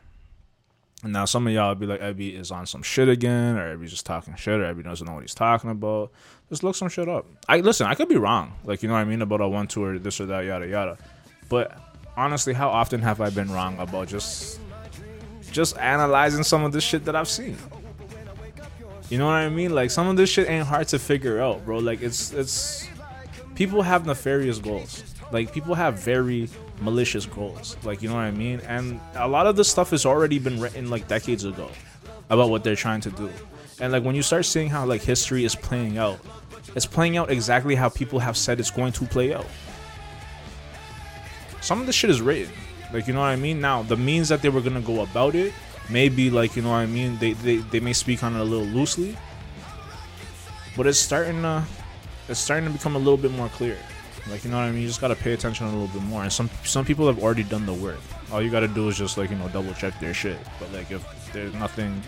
And 1.04 1.12
now 1.12 1.24
some 1.24 1.46
of 1.46 1.52
y'all 1.52 1.76
be 1.76 1.86
like, 1.86 2.00
Ebby 2.00 2.36
is 2.36 2.50
on 2.50 2.66
some 2.66 2.82
shit 2.82 3.08
again, 3.08 3.56
or 3.56 3.78
Ebby 3.78 3.88
just 3.88 4.04
talking 4.04 4.34
shit, 4.34 4.58
or 4.58 4.74
Ebby 4.74 4.82
doesn't 4.82 5.06
know 5.06 5.14
what 5.14 5.22
he's 5.22 5.32
talking 5.32 5.70
about. 5.70 6.10
Just 6.48 6.64
look 6.64 6.74
some 6.74 6.88
shit 6.88 7.08
up. 7.08 7.24
I 7.48 7.60
listen, 7.60 7.86
I 7.86 7.94
could 7.94 8.08
be 8.08 8.16
wrong, 8.16 8.54
like 8.64 8.82
you 8.82 8.88
know 8.88 8.94
what 8.94 9.00
I 9.00 9.04
mean 9.04 9.22
about 9.22 9.40
a 9.40 9.46
one 9.46 9.68
two 9.68 9.84
or 9.84 9.96
this 9.96 10.20
or 10.20 10.26
that, 10.26 10.40
yada 10.44 10.66
yada. 10.66 10.98
But 11.48 11.78
honestly, 12.18 12.52
how 12.52 12.68
often 12.68 13.00
have 13.00 13.20
I 13.20 13.30
been 13.30 13.50
wrong 13.50 13.78
about 13.78 14.08
just 14.08 14.60
just 15.52 15.78
analyzing 15.78 16.42
some 16.42 16.64
of 16.64 16.72
this 16.72 16.84
shit 16.84 17.04
that 17.04 17.14
I've 17.14 17.28
seen? 17.28 17.56
You 19.08 19.18
know 19.18 19.26
what 19.26 19.34
I 19.34 19.48
mean? 19.48 19.74
Like 19.74 19.90
some 19.90 20.08
of 20.08 20.16
this 20.16 20.28
shit 20.28 20.50
ain't 20.50 20.66
hard 20.66 20.88
to 20.88 20.98
figure 20.98 21.40
out, 21.40 21.64
bro. 21.64 21.78
Like 21.78 22.02
it's 22.02 22.32
it's 22.32 22.88
people 23.54 23.82
have 23.82 24.04
nefarious 24.04 24.58
goals. 24.58 25.04
Like 25.30 25.52
people 25.52 25.74
have 25.74 25.98
very 25.98 26.48
malicious 26.80 27.24
goals. 27.24 27.76
Like 27.84 28.02
you 28.02 28.08
know 28.08 28.16
what 28.16 28.22
I 28.22 28.32
mean? 28.32 28.60
And 28.66 29.00
a 29.14 29.28
lot 29.28 29.46
of 29.46 29.56
this 29.56 29.70
stuff 29.70 29.90
has 29.90 30.04
already 30.04 30.38
been 30.40 30.60
written 30.60 30.90
like 30.90 31.06
decades 31.06 31.44
ago 31.44 31.70
about 32.28 32.50
what 32.50 32.64
they're 32.64 32.76
trying 32.76 33.00
to 33.02 33.10
do. 33.10 33.30
And 33.80 33.92
like 33.92 34.02
when 34.02 34.16
you 34.16 34.22
start 34.22 34.44
seeing 34.44 34.68
how 34.68 34.84
like 34.84 35.02
history 35.02 35.44
is 35.44 35.54
playing 35.54 35.98
out, 35.98 36.18
it's 36.74 36.86
playing 36.86 37.16
out 37.16 37.30
exactly 37.30 37.76
how 37.76 37.88
people 37.88 38.18
have 38.18 38.36
said 38.36 38.58
it's 38.58 38.72
going 38.72 38.92
to 38.92 39.06
play 39.06 39.32
out. 39.32 39.46
Some 41.68 41.80
of 41.80 41.86
this 41.86 41.94
shit 41.94 42.08
is 42.08 42.22
written. 42.22 42.54
Like 42.94 43.06
you 43.06 43.12
know 43.12 43.20
what 43.20 43.26
I 43.26 43.36
mean? 43.36 43.60
Now 43.60 43.82
the 43.82 43.96
means 43.96 44.30
that 44.30 44.40
they 44.40 44.48
were 44.48 44.62
gonna 44.62 44.80
go 44.80 45.02
about 45.02 45.34
it 45.34 45.52
maybe 45.90 46.30
like 46.30 46.56
you 46.56 46.62
know 46.62 46.70
what 46.70 46.76
I 46.76 46.86
mean? 46.86 47.18
They, 47.18 47.32
they 47.32 47.56
they 47.72 47.80
may 47.80 47.92
speak 47.92 48.22
on 48.22 48.34
it 48.36 48.40
a 48.40 48.44
little 48.44 48.66
loosely 48.66 49.16
but 50.78 50.86
it's 50.86 50.98
starting 50.98 51.42
to 51.42 51.62
it's 52.28 52.40
starting 52.40 52.66
to 52.68 52.72
become 52.72 52.96
a 52.96 52.98
little 52.98 53.18
bit 53.18 53.32
more 53.32 53.50
clear. 53.50 53.76
Like 54.30 54.44
you 54.44 54.50
know 54.50 54.56
what 54.56 54.64
I 54.64 54.70
mean? 54.70 54.80
You 54.80 54.88
just 54.88 55.02
gotta 55.02 55.16
pay 55.16 55.34
attention 55.34 55.66
a 55.66 55.70
little 55.70 55.88
bit 55.88 56.02
more. 56.04 56.22
And 56.22 56.32
some 56.32 56.48
some 56.64 56.86
people 56.86 57.06
have 57.06 57.22
already 57.22 57.42
done 57.42 57.66
the 57.66 57.74
work. 57.74 58.00
All 58.32 58.40
you 58.40 58.50
gotta 58.50 58.68
do 58.68 58.88
is 58.88 58.96
just 58.96 59.18
like 59.18 59.28
you 59.28 59.36
know 59.36 59.48
double 59.48 59.74
check 59.74 59.98
their 60.00 60.14
shit. 60.14 60.38
But 60.58 60.72
like 60.72 60.90
if 60.90 61.04
there's 61.34 61.52
nothing 61.52 62.02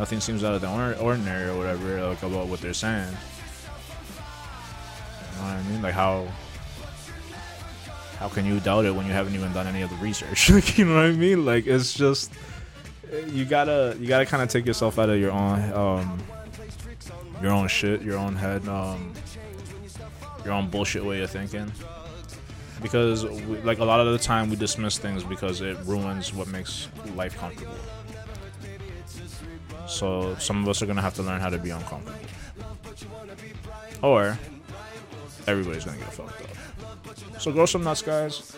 nothing 0.00 0.18
seems 0.18 0.42
out 0.42 0.54
of 0.54 0.62
the 0.62 0.68
or- 0.68 0.98
ordinary 0.98 1.48
or 1.48 1.56
whatever 1.56 2.08
like 2.08 2.22
about 2.24 2.48
what 2.48 2.60
they're 2.60 2.74
saying 2.74 3.16
you 5.36 5.42
know 5.42 5.48
what 5.48 5.56
I 5.56 5.62
mean? 5.70 5.82
Like 5.82 5.94
how 5.94 6.26
how 8.18 8.28
can 8.28 8.46
you 8.46 8.60
doubt 8.60 8.84
it 8.84 8.94
when 8.94 9.06
you 9.06 9.12
haven't 9.12 9.34
even 9.34 9.52
done 9.52 9.66
any 9.66 9.82
of 9.82 9.90
the 9.90 9.96
research 9.96 10.50
like 10.56 10.78
you 10.78 10.84
know 10.84 10.96
what 10.96 11.04
I 11.04 11.12
mean 11.12 11.44
like 11.44 11.66
it's 11.66 11.94
just 11.94 12.32
you 13.28 13.44
gotta 13.44 13.96
you 14.00 14.06
gotta 14.06 14.26
kind 14.26 14.42
of 14.42 14.48
take 14.48 14.66
yourself 14.66 14.98
out 14.98 15.08
of 15.08 15.18
your 15.18 15.32
own 15.32 15.72
um 15.72 16.18
your 17.42 17.52
own 17.52 17.68
shit, 17.68 18.02
your 18.02 18.18
own 18.18 18.34
head, 18.34 18.66
um 18.68 19.12
your 20.44 20.54
own 20.54 20.68
bullshit 20.68 21.04
way 21.04 21.22
of 21.22 21.30
thinking. 21.30 21.70
Because 22.82 23.24
we, 23.24 23.58
like 23.62 23.78
a 23.78 23.84
lot 23.84 24.00
of 24.00 24.12
the 24.12 24.18
time 24.18 24.50
we 24.50 24.56
dismiss 24.56 24.98
things 24.98 25.24
because 25.24 25.60
it 25.60 25.76
ruins 25.84 26.32
what 26.32 26.46
makes 26.48 26.88
life 27.14 27.36
comfortable. 27.36 27.74
So 29.86 30.34
some 30.36 30.62
of 30.62 30.68
us 30.68 30.82
are 30.82 30.86
gonna 30.86 31.02
have 31.02 31.14
to 31.14 31.22
learn 31.22 31.40
how 31.40 31.48
to 31.48 31.58
be 31.58 31.70
uncomfortable. 31.70 32.18
Or 34.02 34.38
everybody's 35.46 35.84
gonna 35.84 35.98
get 35.98 36.12
fucked 36.12 36.42
up. 36.42 36.65
So 37.38 37.52
grow 37.52 37.66
some 37.66 37.84
nuts, 37.84 38.02
guys. 38.02 38.56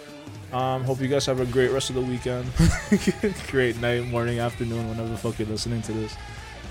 Um, 0.53 0.85
hope 0.85 1.01
you 1.01 1.09
guys 1.09 1.27
have 1.27 1.41
a 1.41 1.47
great 1.47 1.71
rest 1.71 1.91
of 1.91 1.97
the 1.97 2.03
weekend. 2.03 2.51
great 3.51 3.79
night, 3.81 4.07
morning, 4.07 4.39
afternoon, 4.39 4.89
whenever 4.89 5.09
the 5.09 5.19
fuck 5.19 5.39
you're 5.39 5.49
listening 5.49 5.83
to 5.83 5.93
this. 5.93 6.17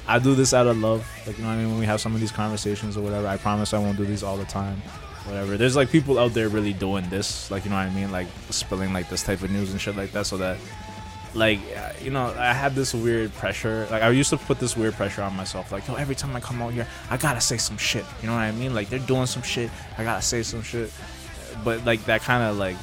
I 0.08 0.20
do 0.20 0.36
this 0.36 0.54
out 0.54 0.68
of 0.68 0.78
love. 0.78 1.08
Like, 1.28 1.38
you 1.38 1.44
know 1.44 1.50
what 1.50 1.56
I 1.56 1.58
mean? 1.58 1.70
When 1.70 1.80
we 1.80 1.86
have 1.86 2.00
some 2.00 2.16
of 2.16 2.22
these 2.22 2.32
conversations 2.32 2.98
or 2.98 3.02
whatever, 3.02 3.28
I 3.28 3.38
promise 3.38 3.74
I 3.74 3.80
won't 3.80 3.98
do 3.98 4.06
these 4.06 4.24
all 4.24 4.38
the 4.38 4.46
time. 4.46 4.78
Whatever. 5.26 5.58
There's 5.58 5.76
like 5.76 5.92
people 5.92 6.18
out 6.18 6.34
there 6.34 6.48
really 6.48 6.74
doing 6.74 7.08
this. 7.10 7.52
Like, 7.52 7.66
you 7.66 7.70
know 7.70 7.76
what 7.76 7.88
I 7.88 7.90
mean? 7.94 8.12
Like, 8.12 8.28
spilling 8.50 8.94
like 8.94 9.10
this 9.10 9.22
type 9.24 9.42
of 9.44 9.52
news 9.52 9.72
and 9.72 9.82
shit 9.82 9.98
like 9.98 10.14
that 10.14 10.26
so 10.26 10.38
that, 10.38 10.58
like, 11.34 11.60
uh, 11.76 11.92
you 12.02 12.10
know, 12.10 12.34
I 12.38 12.54
had 12.54 12.74
this 12.74 12.94
weird 12.94 13.34
pressure. 13.34 13.86
Like, 13.92 14.02
I 14.02 14.10
used 14.10 14.30
to 14.30 14.38
put 14.38 14.60
this 14.60 14.78
weird 14.78 14.94
pressure 14.94 15.22
on 15.22 15.36
myself. 15.36 15.74
Like, 15.74 15.86
yo, 15.88 15.96
every 15.96 16.16
time 16.16 16.34
I 16.36 16.40
come 16.40 16.62
out 16.62 16.72
here, 16.72 16.88
I 17.10 17.18
gotta 17.18 17.42
say 17.42 17.58
some 17.58 17.78
shit. 17.78 18.06
You 18.22 18.28
know 18.28 18.34
what 18.34 18.40
I 18.40 18.54
mean? 18.54 18.74
Like, 18.74 18.90
they're 18.90 19.00
doing 19.00 19.26
some 19.26 19.44
shit. 19.44 19.70
I 19.98 20.06
gotta 20.06 20.22
say 20.22 20.42
some 20.42 20.64
shit. 20.64 20.90
But, 21.64 21.86
like, 21.86 22.04
that 22.06 22.22
kind 22.22 22.44
of, 22.44 22.58
like, 22.58 22.78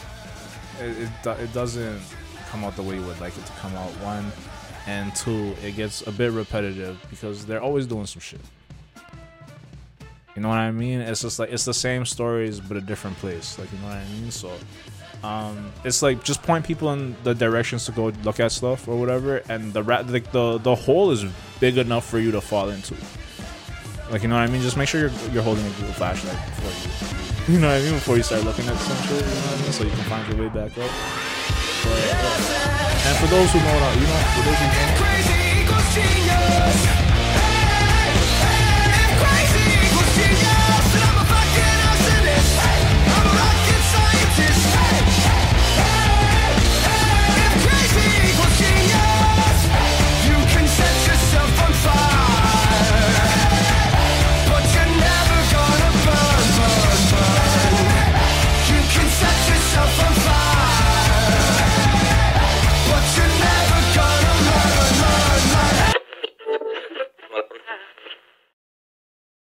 it, 0.80 1.08
it, 1.26 1.40
it 1.40 1.52
doesn't 1.52 2.00
come 2.48 2.64
out 2.64 2.76
the 2.76 2.82
way 2.82 2.96
you 2.96 3.02
would 3.02 3.20
like 3.20 3.37
it 3.37 3.44
to 3.46 3.52
come 3.52 3.74
out. 3.74 3.90
One 4.00 4.30
and 4.87 5.14
two 5.16 5.54
it 5.64 5.76
gets 5.76 6.06
a 6.06 6.12
bit 6.12 6.32
repetitive 6.32 7.04
because 7.10 7.46
they're 7.46 7.62
always 7.62 7.87
doing 7.87 8.06
some 8.06 8.20
shit. 8.20 8.40
You 10.37 10.42
know 10.42 10.48
what 10.48 10.58
i 10.58 10.70
mean? 10.70 11.00
It's 11.00 11.22
just 11.22 11.38
like 11.38 11.50
it's 11.50 11.64
the 11.64 11.74
same 11.74 12.04
stories 12.04 12.60
but 12.60 12.76
a 12.76 12.80
different 12.80 13.16
place. 13.18 13.58
Like 13.58 13.72
you 13.72 13.78
know 13.78 13.87
what 13.88 13.96
i 13.96 14.04
mean? 14.12 14.30
So 14.30 14.52
um 15.22 15.72
it's 15.84 16.02
like 16.02 16.22
just 16.22 16.42
point 16.42 16.64
people 16.66 16.92
in 16.92 17.16
the 17.24 17.34
directions 17.34 17.87
to 17.87 17.92
go 17.92 18.12
look 18.24 18.40
at 18.40 18.52
stuff 18.52 18.88
or 18.88 18.96
whatever 18.98 19.38
and 19.48 19.72
the 19.72 19.82
rat 19.82 20.08
like 20.08 20.30
the 20.32 20.58
the 20.58 20.74
hole 20.74 21.10
is 21.12 21.24
big 21.60 21.78
enough 21.78 22.06
for 22.06 22.18
you 22.18 22.30
to 22.32 22.40
fall 22.40 22.68
into. 22.68 22.94
Like 24.10 24.22
you 24.22 24.28
know 24.28 24.37
what 24.37 24.48
i 24.48 24.52
mean? 24.52 24.60
Just 24.60 24.76
make 24.76 24.88
sure 24.88 25.00
you're, 25.00 25.32
you're 25.32 25.42
holding 25.42 25.64
a 25.66 25.70
google 25.70 25.94
flashlight 25.94 26.37
before 26.46 27.18
you 27.18 27.23
you 27.48 27.59
know 27.59 27.68
what 27.68 27.76
I 27.76 27.83
mean? 27.83 27.94
Before 27.94 28.16
you 28.16 28.22
start 28.22 28.44
looking 28.44 28.66
at 28.66 28.76
some 28.76 28.96
shit, 29.07 29.20
you 29.20 29.26
know 29.26 29.30
what 29.30 29.59
I 29.59 29.62
mean? 29.62 29.72
So 29.72 29.85
you 29.85 29.90
can 29.90 30.04
find 30.04 30.26
your 30.28 30.38
way 30.42 30.48
back 30.48 30.72
up. 30.78 30.90
But, 31.85 31.98
yeah. 32.00 33.07
And 33.07 33.16
for 33.18 33.26
those 33.26 33.52
who 33.52 33.59
know, 33.59 33.74
you 33.94 34.07
know, 34.07 34.20
for 34.33 34.42
those 34.42 34.59
who 34.59 34.66
know, 37.09 37.13